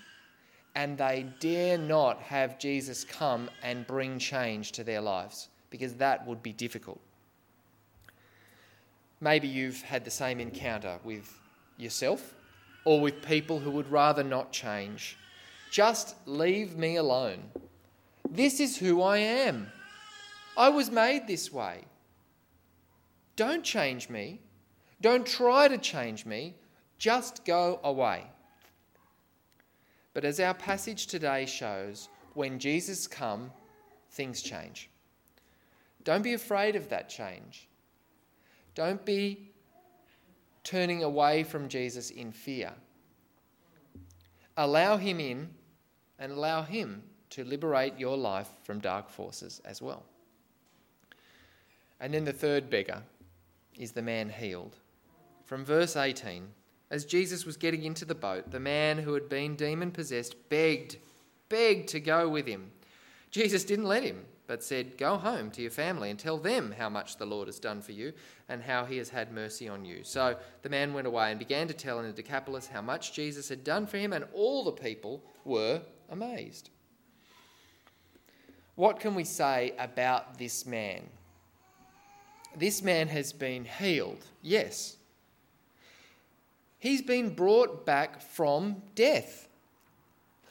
and 0.74 0.96
they 0.96 1.26
dare 1.40 1.76
not 1.76 2.20
have 2.20 2.58
Jesus 2.58 3.04
come 3.04 3.50
and 3.62 3.86
bring 3.86 4.18
change 4.18 4.72
to 4.72 4.84
their 4.84 5.00
lives 5.00 5.48
because 5.70 5.94
that 5.94 6.26
would 6.26 6.42
be 6.42 6.52
difficult. 6.52 7.00
Maybe 9.20 9.48
you've 9.48 9.82
had 9.82 10.04
the 10.04 10.10
same 10.10 10.38
encounter 10.38 10.98
with 11.02 11.40
yourself 11.78 12.34
or 12.84 13.00
with 13.00 13.22
people 13.22 13.58
who 13.58 13.70
would 13.70 13.90
rather 13.90 14.22
not 14.22 14.52
change. 14.52 15.16
Just 15.70 16.14
leave 16.26 16.76
me 16.76 16.96
alone. 16.96 17.42
This 18.30 18.60
is 18.60 18.76
who 18.76 19.02
I 19.02 19.18
am. 19.18 19.72
I 20.56 20.68
was 20.68 20.90
made 20.90 21.26
this 21.26 21.52
way. 21.52 21.84
Don't 23.36 23.64
change 23.64 24.08
me. 24.08 24.40
Don't 25.04 25.26
try 25.26 25.68
to 25.68 25.76
change 25.76 26.24
me. 26.24 26.54
Just 26.96 27.44
go 27.44 27.78
away. 27.84 28.24
But 30.14 30.24
as 30.24 30.40
our 30.40 30.54
passage 30.54 31.08
today 31.08 31.44
shows, 31.44 32.08
when 32.32 32.58
Jesus 32.58 33.06
comes, 33.06 33.50
things 34.12 34.40
change. 34.40 34.88
Don't 36.04 36.22
be 36.22 36.32
afraid 36.32 36.74
of 36.74 36.88
that 36.88 37.10
change. 37.10 37.68
Don't 38.74 39.04
be 39.04 39.50
turning 40.62 41.02
away 41.02 41.42
from 41.42 41.68
Jesus 41.68 42.08
in 42.08 42.32
fear. 42.32 42.72
Allow 44.56 44.96
him 44.96 45.20
in 45.20 45.50
and 46.18 46.32
allow 46.32 46.62
him 46.62 47.02
to 47.28 47.44
liberate 47.44 47.98
your 47.98 48.16
life 48.16 48.48
from 48.62 48.78
dark 48.78 49.10
forces 49.10 49.60
as 49.66 49.82
well. 49.82 50.02
And 52.00 52.14
then 52.14 52.24
the 52.24 52.32
third 52.32 52.70
beggar 52.70 53.02
is 53.78 53.92
the 53.92 54.00
man 54.00 54.30
healed. 54.30 54.76
From 55.44 55.64
verse 55.64 55.96
18, 55.96 56.48
as 56.90 57.04
Jesus 57.04 57.44
was 57.44 57.56
getting 57.56 57.84
into 57.84 58.04
the 58.04 58.14
boat, 58.14 58.50
the 58.50 58.60
man 58.60 58.98
who 58.98 59.14
had 59.14 59.28
been 59.28 59.56
demon 59.56 59.90
possessed 59.90 60.48
begged, 60.48 60.96
begged 61.48 61.88
to 61.88 62.00
go 62.00 62.28
with 62.28 62.46
him. 62.46 62.70
Jesus 63.30 63.64
didn't 63.64 63.86
let 63.86 64.02
him 64.02 64.24
but 64.46 64.62
said, 64.62 64.98
Go 64.98 65.16
home 65.16 65.50
to 65.52 65.62
your 65.62 65.70
family 65.70 66.10
and 66.10 66.18
tell 66.18 66.36
them 66.36 66.74
how 66.78 66.88
much 66.88 67.16
the 67.16 67.26
Lord 67.26 67.48
has 67.48 67.58
done 67.58 67.80
for 67.80 67.92
you 67.92 68.12
and 68.48 68.62
how 68.62 68.84
he 68.84 68.98
has 68.98 69.08
had 69.08 69.32
mercy 69.32 69.68
on 69.68 69.84
you. 69.84 70.04
So 70.04 70.36
the 70.62 70.68
man 70.68 70.92
went 70.92 71.06
away 71.06 71.30
and 71.30 71.38
began 71.38 71.66
to 71.68 71.74
tell 71.74 71.98
in 71.98 72.06
the 72.06 72.12
Decapolis 72.12 72.66
how 72.66 72.82
much 72.82 73.14
Jesus 73.14 73.48
had 73.48 73.64
done 73.64 73.86
for 73.86 73.96
him, 73.96 74.12
and 74.12 74.26
all 74.34 74.64
the 74.64 74.72
people 74.72 75.22
were 75.44 75.80
amazed. 76.10 76.70
What 78.74 79.00
can 79.00 79.14
we 79.14 79.24
say 79.24 79.72
about 79.78 80.38
this 80.38 80.66
man? 80.66 81.04
this 82.56 82.82
man 82.82 83.08
has 83.08 83.32
been 83.32 83.64
healed, 83.64 84.24
yes. 84.42 84.96
He's 86.84 87.00
been 87.00 87.30
brought 87.30 87.86
back 87.86 88.20
from 88.20 88.82
death. 88.94 89.48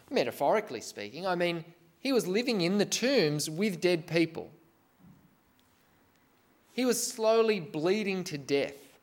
Metaphorically 0.09 0.81
speaking, 0.81 1.27
I 1.27 1.35
mean, 1.35 1.63
he 1.99 2.11
was 2.11 2.25
living 2.25 2.61
in 2.61 2.79
the 2.79 2.87
tombs 2.87 3.51
with 3.51 3.79
dead 3.79 4.07
people. 4.07 4.49
He 6.71 6.85
was 6.85 7.05
slowly 7.05 7.59
bleeding 7.59 8.23
to 8.23 8.39
death, 8.39 8.97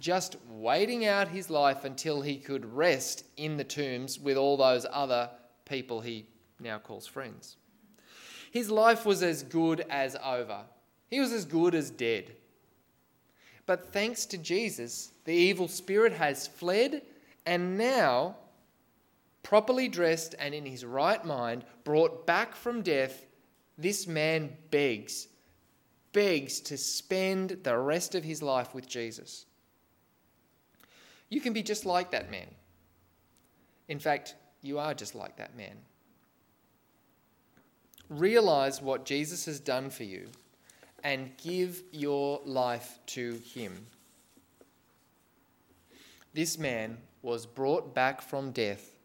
just 0.00 0.38
waiting 0.48 1.04
out 1.04 1.28
his 1.28 1.50
life 1.50 1.84
until 1.84 2.22
he 2.22 2.38
could 2.38 2.64
rest 2.64 3.26
in 3.36 3.58
the 3.58 3.64
tombs 3.64 4.18
with 4.18 4.38
all 4.38 4.56
those 4.56 4.86
other 4.90 5.28
people 5.66 6.00
he 6.00 6.24
now 6.58 6.78
calls 6.78 7.06
friends. 7.06 7.58
His 8.50 8.70
life 8.70 9.04
was 9.04 9.22
as 9.22 9.42
good 9.42 9.84
as 9.90 10.16
over. 10.24 10.62
He 11.10 11.20
was 11.20 11.32
as 11.32 11.44
good 11.44 11.74
as 11.74 11.90
dead. 11.90 12.34
But 13.66 13.92
thanks 13.92 14.26
to 14.26 14.38
Jesus, 14.38 15.12
the 15.24 15.34
evil 15.34 15.68
spirit 15.68 16.12
has 16.12 16.46
fled 16.46 17.02
and 17.46 17.76
now, 17.78 18.36
properly 19.42 19.88
dressed 19.88 20.34
and 20.38 20.54
in 20.54 20.66
his 20.66 20.84
right 20.84 21.24
mind, 21.24 21.64
brought 21.84 22.26
back 22.26 22.54
from 22.54 22.82
death, 22.82 23.26
this 23.78 24.06
man 24.06 24.56
begs, 24.70 25.28
begs 26.12 26.60
to 26.60 26.76
spend 26.76 27.58
the 27.62 27.76
rest 27.76 28.14
of 28.14 28.24
his 28.24 28.42
life 28.42 28.74
with 28.74 28.88
Jesus. 28.88 29.46
You 31.28 31.40
can 31.40 31.52
be 31.52 31.62
just 31.62 31.86
like 31.86 32.10
that 32.10 32.30
man. 32.30 32.48
In 33.88 33.98
fact, 33.98 34.34
you 34.60 34.78
are 34.78 34.94
just 34.94 35.14
like 35.14 35.36
that 35.36 35.56
man. 35.56 35.76
Realize 38.08 38.82
what 38.82 39.04
Jesus 39.04 39.46
has 39.46 39.58
done 39.58 39.88
for 39.88 40.04
you 40.04 40.28
and 41.04 41.36
give 41.36 41.82
your 41.90 42.40
life 42.44 42.98
to 43.06 43.40
him. 43.54 43.86
This 46.34 46.58
man 46.58 46.98
was 47.22 47.46
brought 47.46 47.94
back 47.94 48.22
from 48.22 48.52
death 48.52 48.96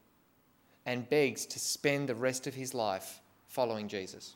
and 0.86 1.10
begs 1.10 1.46
to 1.46 1.60
spend 1.60 2.08
the 2.08 2.16
rest 2.16 2.48
of 2.48 2.56
his 2.56 2.74
life 2.74 3.20
following 3.48 3.88
Jesus. 3.88 4.36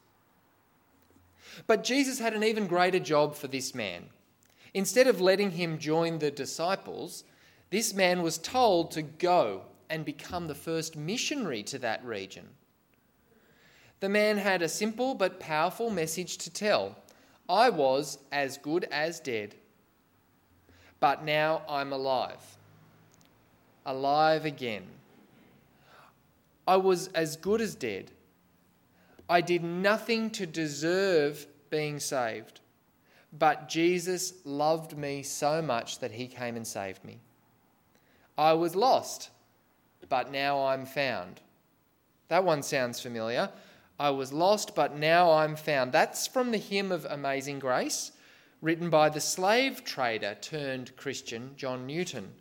But 1.67 1.83
Jesus 1.83 2.19
had 2.19 2.33
an 2.33 2.43
even 2.43 2.67
greater 2.67 2.99
job 2.99 3.35
for 3.35 3.47
this 3.47 3.73
man. 3.73 4.05
Instead 4.73 5.07
of 5.07 5.21
letting 5.21 5.51
him 5.51 5.79
join 5.79 6.19
the 6.19 6.31
disciples, 6.31 7.23
this 7.69 7.93
man 7.93 8.21
was 8.21 8.37
told 8.37 8.91
to 8.91 9.01
go 9.01 9.63
and 9.89 10.05
become 10.05 10.47
the 10.47 10.55
first 10.55 10.95
missionary 10.95 11.63
to 11.63 11.79
that 11.79 12.03
region. 12.05 12.47
The 13.99 14.09
man 14.09 14.37
had 14.37 14.61
a 14.61 14.69
simple 14.69 15.13
but 15.13 15.39
powerful 15.39 15.89
message 15.89 16.37
to 16.39 16.49
tell 16.49 16.95
I 17.51 17.69
was 17.69 18.17
as 18.31 18.57
good 18.57 18.85
as 18.91 19.19
dead, 19.19 19.55
but 21.01 21.25
now 21.25 21.63
I'm 21.67 21.91
alive. 21.91 22.39
Alive 23.85 24.45
again. 24.45 24.83
I 26.65 26.77
was 26.77 27.09
as 27.09 27.35
good 27.35 27.59
as 27.59 27.75
dead. 27.75 28.09
I 29.27 29.41
did 29.41 29.65
nothing 29.65 30.29
to 30.31 30.45
deserve 30.45 31.45
being 31.69 31.99
saved, 31.99 32.61
but 33.37 33.67
Jesus 33.67 34.33
loved 34.45 34.97
me 34.97 35.21
so 35.21 35.61
much 35.61 35.99
that 35.99 36.11
he 36.11 36.27
came 36.27 36.55
and 36.55 36.65
saved 36.65 37.03
me. 37.03 37.19
I 38.37 38.53
was 38.53 38.77
lost, 38.77 39.29
but 40.07 40.31
now 40.31 40.67
I'm 40.67 40.85
found. 40.85 41.41
That 42.29 42.45
one 42.45 42.63
sounds 42.63 43.01
familiar. 43.01 43.49
I 44.01 44.09
was 44.09 44.33
lost, 44.33 44.73
but 44.73 44.97
now 44.97 45.29
I'm 45.31 45.55
found. 45.55 45.91
That's 45.91 46.25
from 46.25 46.49
the 46.49 46.57
hymn 46.57 46.91
of 46.91 47.05
Amazing 47.07 47.59
Grace, 47.59 48.13
written 48.59 48.89
by 48.89 49.09
the 49.09 49.21
slave 49.21 49.83
trader 49.83 50.35
turned 50.41 50.97
Christian 50.97 51.51
John 51.55 51.85
Newton. 51.85 52.31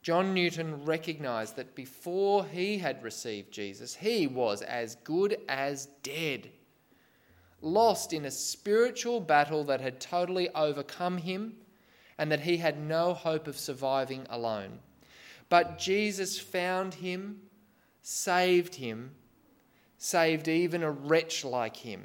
John 0.00 0.32
Newton 0.32 0.82
recognized 0.86 1.56
that 1.56 1.74
before 1.74 2.46
he 2.46 2.78
had 2.78 3.02
received 3.02 3.52
Jesus, 3.52 3.94
he 3.94 4.26
was 4.26 4.62
as 4.62 4.94
good 5.04 5.36
as 5.46 5.88
dead, 6.02 6.48
lost 7.60 8.14
in 8.14 8.24
a 8.24 8.30
spiritual 8.30 9.20
battle 9.20 9.62
that 9.64 9.82
had 9.82 10.00
totally 10.00 10.48
overcome 10.54 11.18
him 11.18 11.52
and 12.16 12.32
that 12.32 12.40
he 12.40 12.56
had 12.56 12.80
no 12.80 13.12
hope 13.12 13.46
of 13.46 13.58
surviving 13.58 14.26
alone. 14.30 14.78
But 15.50 15.76
Jesus 15.76 16.38
found 16.38 16.94
him, 16.94 17.42
saved 18.00 18.76
him, 18.76 19.10
saved 19.98 20.48
even 20.48 20.82
a 20.82 20.90
wretch 20.90 21.44
like 21.44 21.76
him, 21.76 22.02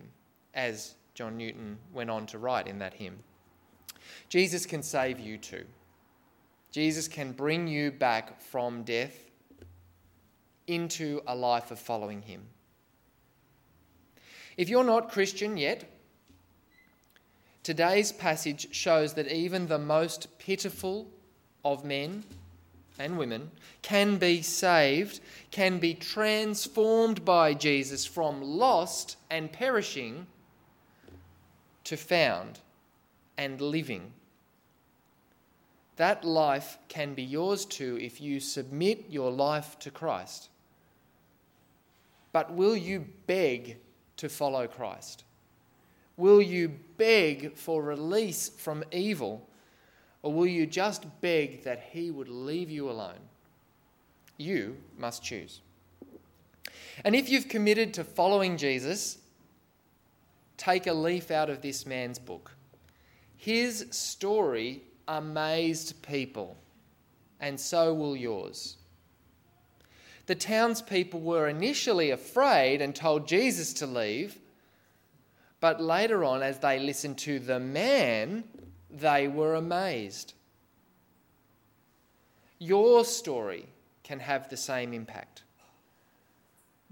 as 0.54 0.95
John 1.13 1.38
Newton 1.38 1.78
went 1.93 2.10
on 2.10 2.25
to 2.28 2.38
write 2.38 2.67
in 2.67 2.80
that 2.80 2.93
hymn. 2.93 3.19
Jesus 4.30 4.65
can 4.65 4.84
save 4.84 5.19
you 5.19 5.38
too. 5.38 5.65
Jesus 6.71 7.08
can 7.08 7.32
bring 7.32 7.67
you 7.67 7.91
back 7.91 8.39
from 8.39 8.84
death 8.84 9.30
into 10.67 11.21
a 11.28 11.36
life 11.36 11.71
of 11.71 11.80
following 11.80 12.21
him. 12.21 12.41
If 14.56 14.69
you're 14.69 14.84
not 14.84 15.12
Christian 15.12 15.58
yet, 15.58 15.89
today's 17.63 18.12
passage 18.12 18.73
shows 18.73 19.13
that 19.15 19.32
even 19.32 19.67
the 19.67 19.80
most 19.80 20.38
pitiful 20.38 21.08
of 21.65 21.84
men 21.84 22.23
and 23.00 23.18
women 23.18 23.50
can 23.82 24.18
be 24.18 24.42
saved, 24.42 25.22
can 25.50 25.80
be 25.80 25.94
transformed 25.94 27.24
by 27.24 27.54
Jesus 27.54 28.06
from 28.06 28.42
lost 28.42 29.16
and 29.30 29.52
perishing 29.52 30.28
to 31.86 31.98
found 31.98 32.60
and 33.38 33.60
living. 33.62 34.12
That 35.96 36.24
life 36.24 36.78
can 36.88 37.14
be 37.14 37.24
yours 37.24 37.66
too 37.66 37.98
if 38.00 38.22
you 38.22 38.40
submit 38.40 39.06
your 39.10 39.32
life 39.32 39.80
to 39.80 39.92
Christ. 39.92 40.50
But 42.32 42.54
will 42.54 42.76
you 42.76 43.06
beg 43.26 43.78
to 44.18 44.30
follow 44.30 44.68
Christ? 44.68 45.24
Will 46.16 46.42
you 46.42 46.74
beg 46.98 47.56
for 47.56 47.82
release 47.82 48.50
from 48.50 48.84
evil? 48.92 49.49
Or 50.21 50.34
will 50.34 50.47
you 50.47 50.65
just 50.65 51.05
beg 51.21 51.63
that 51.63 51.89
He 51.91 52.12
would 52.12 52.29
leave 52.29 52.69
you 52.69 52.89
alone? 52.89 53.19
You 54.38 54.77
must 54.97 55.23
choose. 55.23 55.62
And 57.05 57.15
if 57.15 57.29
you've 57.29 57.47
committed 57.47 57.93
to 57.93 58.03
following 58.03 58.58
Jesus, 58.58 59.19
take 60.58 60.88
a 60.88 60.93
leaf 60.93 61.32
out 61.32 61.49
of 61.49 61.62
this 61.62 61.86
man's 61.86 62.19
book. 62.19 62.51
His 63.38 63.86
story 63.91 64.82
amazed 65.08 66.01
people, 66.01 66.58
and 67.39 67.60
so 67.60 67.93
will 67.93 68.15
yours. 68.15 68.75
The 70.25 70.36
townspeople 70.36 71.21
were 71.21 71.47
initially 71.47 72.12
afraid 72.12 72.82
and 72.82 72.93
told 72.93 73.27
Jesus 73.27 73.73
to 73.75 73.88
leave, 73.88 74.38
but 75.60 75.82
later 75.82 76.23
on, 76.23 76.43
as 76.43 76.60
they 76.60 76.79
listened 76.79 77.17
to 77.19 77.39
the 77.39 77.60
man, 77.60 78.43
they 78.91 79.28
were 79.28 79.56
amazed. 79.56 80.34
Your 82.60 83.06
story 83.06 83.65
can 84.04 84.19
have 84.19 84.49
the 84.49 84.58
same 84.58 84.93
impact. 84.93 85.43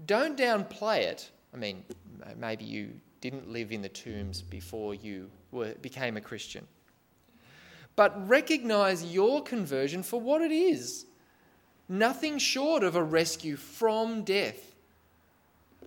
Don't 0.06 0.38
downplay 0.38 1.00
it. 1.00 1.30
I 1.52 1.56
mean, 1.56 1.84
maybe 2.36 2.64
you 2.64 2.92
didn't 3.20 3.50
live 3.50 3.72
in 3.72 3.82
the 3.82 3.88
tombs 3.88 4.42
before 4.42 4.94
you 4.94 5.30
were, 5.50 5.74
became 5.82 6.16
a 6.16 6.20
Christian. 6.20 6.66
But 7.96 8.28
recognize 8.28 9.04
your 9.04 9.42
conversion 9.42 10.02
for 10.02 10.20
what 10.20 10.40
it 10.40 10.52
is 10.52 11.06
nothing 11.88 12.38
short 12.38 12.82
of 12.82 12.96
a 12.96 13.02
rescue 13.02 13.56
from 13.56 14.22
death, 14.22 14.74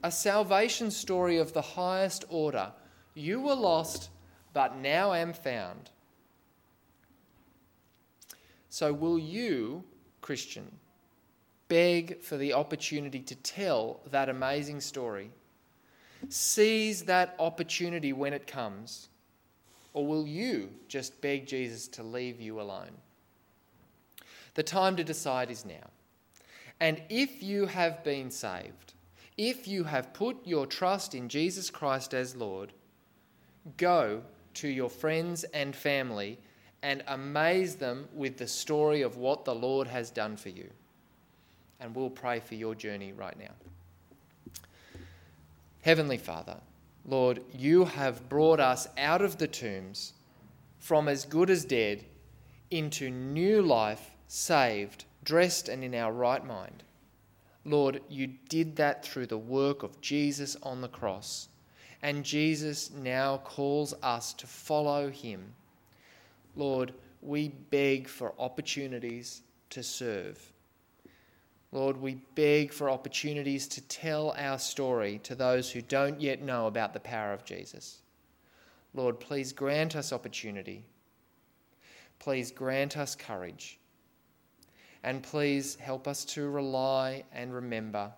a 0.03 0.11
salvation 0.11 0.89
story 0.89 1.37
of 1.37 1.53
the 1.53 1.61
highest 1.61 2.25
order. 2.29 2.71
You 3.13 3.39
were 3.39 3.55
lost, 3.55 4.09
but 4.53 4.77
now 4.77 5.13
am 5.13 5.33
found. 5.33 5.91
So, 8.71 8.93
will 8.93 9.19
you, 9.19 9.83
Christian, 10.21 10.71
beg 11.67 12.21
for 12.21 12.37
the 12.37 12.53
opportunity 12.53 13.19
to 13.19 13.35
tell 13.35 13.99
that 14.11 14.29
amazing 14.29 14.79
story? 14.79 15.29
Seize 16.29 17.03
that 17.03 17.35
opportunity 17.37 18.13
when 18.13 18.31
it 18.31 18.47
comes? 18.47 19.09
Or 19.91 20.07
will 20.07 20.25
you 20.25 20.69
just 20.87 21.19
beg 21.19 21.47
Jesus 21.47 21.89
to 21.89 22.01
leave 22.01 22.39
you 22.39 22.61
alone? 22.61 22.91
The 24.53 24.63
time 24.63 24.95
to 24.95 25.03
decide 25.03 25.51
is 25.51 25.65
now. 25.65 25.89
And 26.79 27.01
if 27.09 27.43
you 27.43 27.65
have 27.65 28.05
been 28.05 28.31
saved, 28.31 28.93
if 29.37 29.67
you 29.67 29.83
have 29.83 30.13
put 30.13 30.47
your 30.47 30.65
trust 30.65 31.13
in 31.13 31.27
Jesus 31.27 31.69
Christ 31.69 32.13
as 32.13 32.37
Lord, 32.37 32.71
go 33.75 34.21
to 34.53 34.69
your 34.69 34.89
friends 34.89 35.43
and 35.43 35.75
family 35.75 36.39
and 36.83 37.03
amaze 37.07 37.75
them 37.75 38.07
with 38.13 38.37
the 38.37 38.47
story 38.47 39.01
of 39.01 39.17
what 39.17 39.45
the 39.45 39.53
Lord 39.53 39.87
has 39.87 40.09
done 40.09 40.35
for 40.35 40.49
you. 40.49 40.69
And 41.79 41.95
we'll 41.95 42.09
pray 42.09 42.39
for 42.39 42.55
your 42.55 42.75
journey 42.75 43.13
right 43.13 43.37
now. 43.37 43.53
Heavenly 45.81 46.17
Father, 46.17 46.57
Lord, 47.05 47.43
you 47.53 47.85
have 47.85 48.29
brought 48.29 48.59
us 48.59 48.87
out 48.97 49.21
of 49.21 49.37
the 49.37 49.47
tombs 49.47 50.13
from 50.79 51.07
as 51.07 51.25
good 51.25 51.49
as 51.49 51.65
dead 51.65 52.05
into 52.69 53.09
new 53.09 53.61
life, 53.61 54.11
saved, 54.27 55.05
dressed, 55.23 55.69
and 55.69 55.83
in 55.83 55.95
our 55.95 56.11
right 56.11 56.45
mind. 56.45 56.83
Lord, 57.65 58.01
you 58.09 58.27
did 58.49 58.75
that 58.77 59.03
through 59.03 59.27
the 59.27 59.37
work 59.37 59.83
of 59.83 60.01
Jesus 60.01 60.57
on 60.63 60.81
the 60.81 60.87
cross. 60.87 61.47
And 62.01 62.23
Jesus 62.23 62.89
now 62.91 63.37
calls 63.37 63.93
us 64.01 64.33
to 64.33 64.47
follow 64.47 65.09
him. 65.09 65.53
Lord, 66.55 66.93
we 67.21 67.49
beg 67.49 68.07
for 68.07 68.33
opportunities 68.39 69.41
to 69.69 69.83
serve. 69.83 70.51
Lord, 71.71 71.95
we 71.97 72.15
beg 72.35 72.73
for 72.73 72.89
opportunities 72.89 73.67
to 73.69 73.81
tell 73.81 74.35
our 74.37 74.59
story 74.59 75.19
to 75.23 75.35
those 75.35 75.71
who 75.71 75.81
don't 75.81 76.19
yet 76.19 76.41
know 76.41 76.67
about 76.67 76.93
the 76.93 76.99
power 76.99 77.31
of 77.31 77.45
Jesus. 77.45 78.01
Lord, 78.93 79.19
please 79.19 79.53
grant 79.53 79.95
us 79.95 80.11
opportunity. 80.11 80.83
Please 82.19 82.51
grant 82.51 82.97
us 82.97 83.15
courage. 83.15 83.79
And 85.03 85.23
please 85.23 85.75
help 85.75 86.07
us 86.07 86.25
to 86.25 86.49
rely 86.49 87.23
and 87.31 87.53
remember 87.53 88.11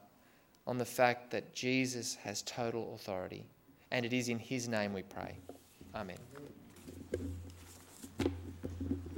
on 0.65 0.77
the 0.77 0.85
fact 0.85 1.29
that 1.31 1.53
Jesus 1.53 2.15
has 2.15 2.41
total 2.41 2.95
authority. 2.95 3.45
And 3.91 4.05
it 4.05 4.13
is 4.13 4.29
in 4.29 4.39
his 4.39 4.67
name 4.67 4.93
we 4.93 5.03
pray. 5.03 5.37
Amen. 5.93 6.17